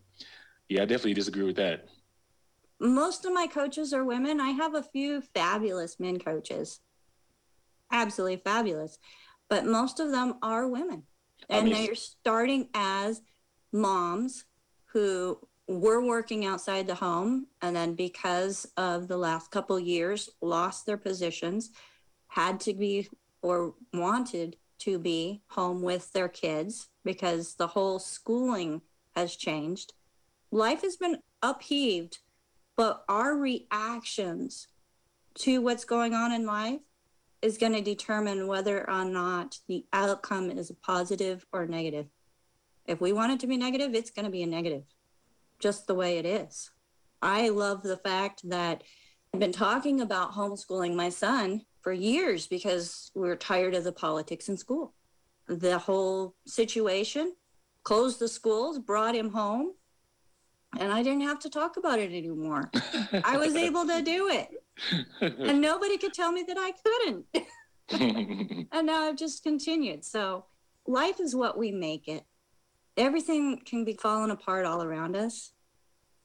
[0.69, 1.85] yeah, I definitely disagree with that.
[2.81, 4.41] Most of my coaches are women.
[4.41, 6.79] I have a few fabulous men coaches,
[7.91, 8.97] absolutely fabulous,
[9.49, 11.03] but most of them are women.
[11.47, 13.21] And they're starting as
[13.71, 14.45] moms
[14.85, 20.87] who were working outside the home and then because of the last couple years lost
[20.87, 21.69] their positions
[22.29, 23.07] had to be
[23.43, 28.81] or wanted to be home with their kids because the whole schooling
[29.15, 29.93] has changed
[30.51, 32.19] life has been upheaved
[32.77, 34.67] but our reactions
[35.35, 36.79] to what's going on in life
[37.41, 42.07] is going to determine whether or not the outcome is a positive or negative
[42.85, 44.83] if we want it to be negative it's going to be a negative
[45.61, 46.71] just the way it is.
[47.21, 48.83] I love the fact that
[49.33, 54.49] I've been talking about homeschooling my son for years because we're tired of the politics
[54.49, 54.93] in school.
[55.47, 57.33] The whole situation
[57.83, 59.73] closed the schools, brought him home,
[60.79, 62.71] and I didn't have to talk about it anymore.
[63.23, 64.49] I was able to do it,
[65.21, 67.25] and nobody could tell me that I couldn't.
[68.71, 70.05] and now I've just continued.
[70.05, 70.45] So
[70.87, 72.23] life is what we make it.
[72.97, 75.53] Everything can be falling apart all around us,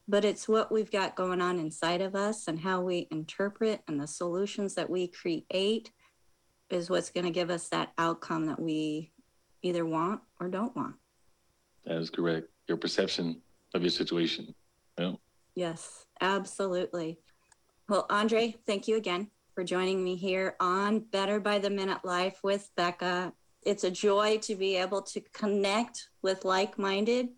[0.07, 3.99] but it's what we've got going on inside of us and how we interpret and
[3.99, 5.91] the solutions that we create
[6.69, 9.11] is what's going to give us that outcome that we
[9.61, 10.95] either want or don't want.
[11.85, 12.47] That is correct.
[12.67, 13.41] Your perception
[13.77, 14.53] of your situation.
[14.99, 15.13] Yeah.
[15.55, 17.19] Yes, absolutely.
[17.87, 22.39] Well, Andre, thank you again for joining me here on Better by the Minute Life
[22.43, 23.33] with Becca.
[23.63, 27.29] It's a joy to be able to connect with like minded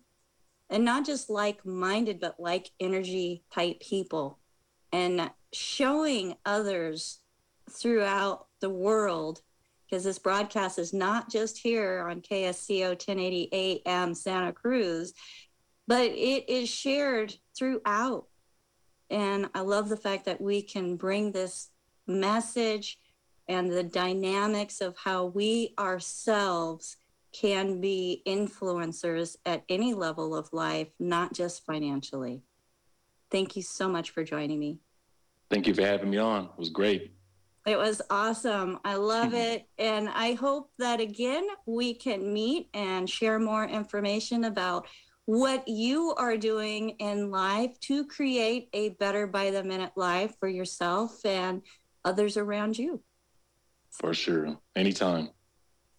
[0.68, 4.38] and not just like minded, but like energy type people
[4.92, 7.20] and showing others
[7.70, 9.42] throughout the world
[9.90, 15.12] because this broadcast is not just here on KSCO 1080 AM Santa Cruz,
[15.90, 18.26] but it is shared throughout.
[19.10, 21.70] And I love the fact that we can bring this
[22.06, 23.00] message
[23.48, 26.96] and the dynamics of how we ourselves
[27.32, 32.44] can be influencers at any level of life, not just financially.
[33.32, 34.78] Thank you so much for joining me.
[35.50, 36.44] Thank you for having me on.
[36.44, 37.16] It was great.
[37.66, 38.78] It was awesome.
[38.84, 39.66] I love it.
[39.76, 44.86] And I hope that again we can meet and share more information about
[45.30, 50.48] what you are doing in life to create a better by the minute life for
[50.48, 51.62] yourself and
[52.04, 53.00] others around you.
[53.92, 54.58] For sure.
[54.74, 55.28] Anytime.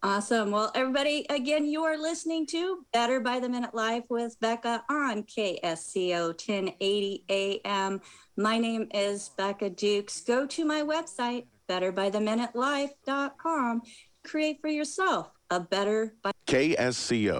[0.03, 0.51] Awesome.
[0.51, 5.23] Well, everybody, again, you are listening to Better by the Minute Live with Becca on
[5.23, 8.01] KSCO 1080 AM.
[8.35, 10.19] My name is Becca Dukes.
[10.21, 13.81] Go to my website, betterbytheminutelife.com.
[14.25, 17.39] Create for yourself a better by KSCO.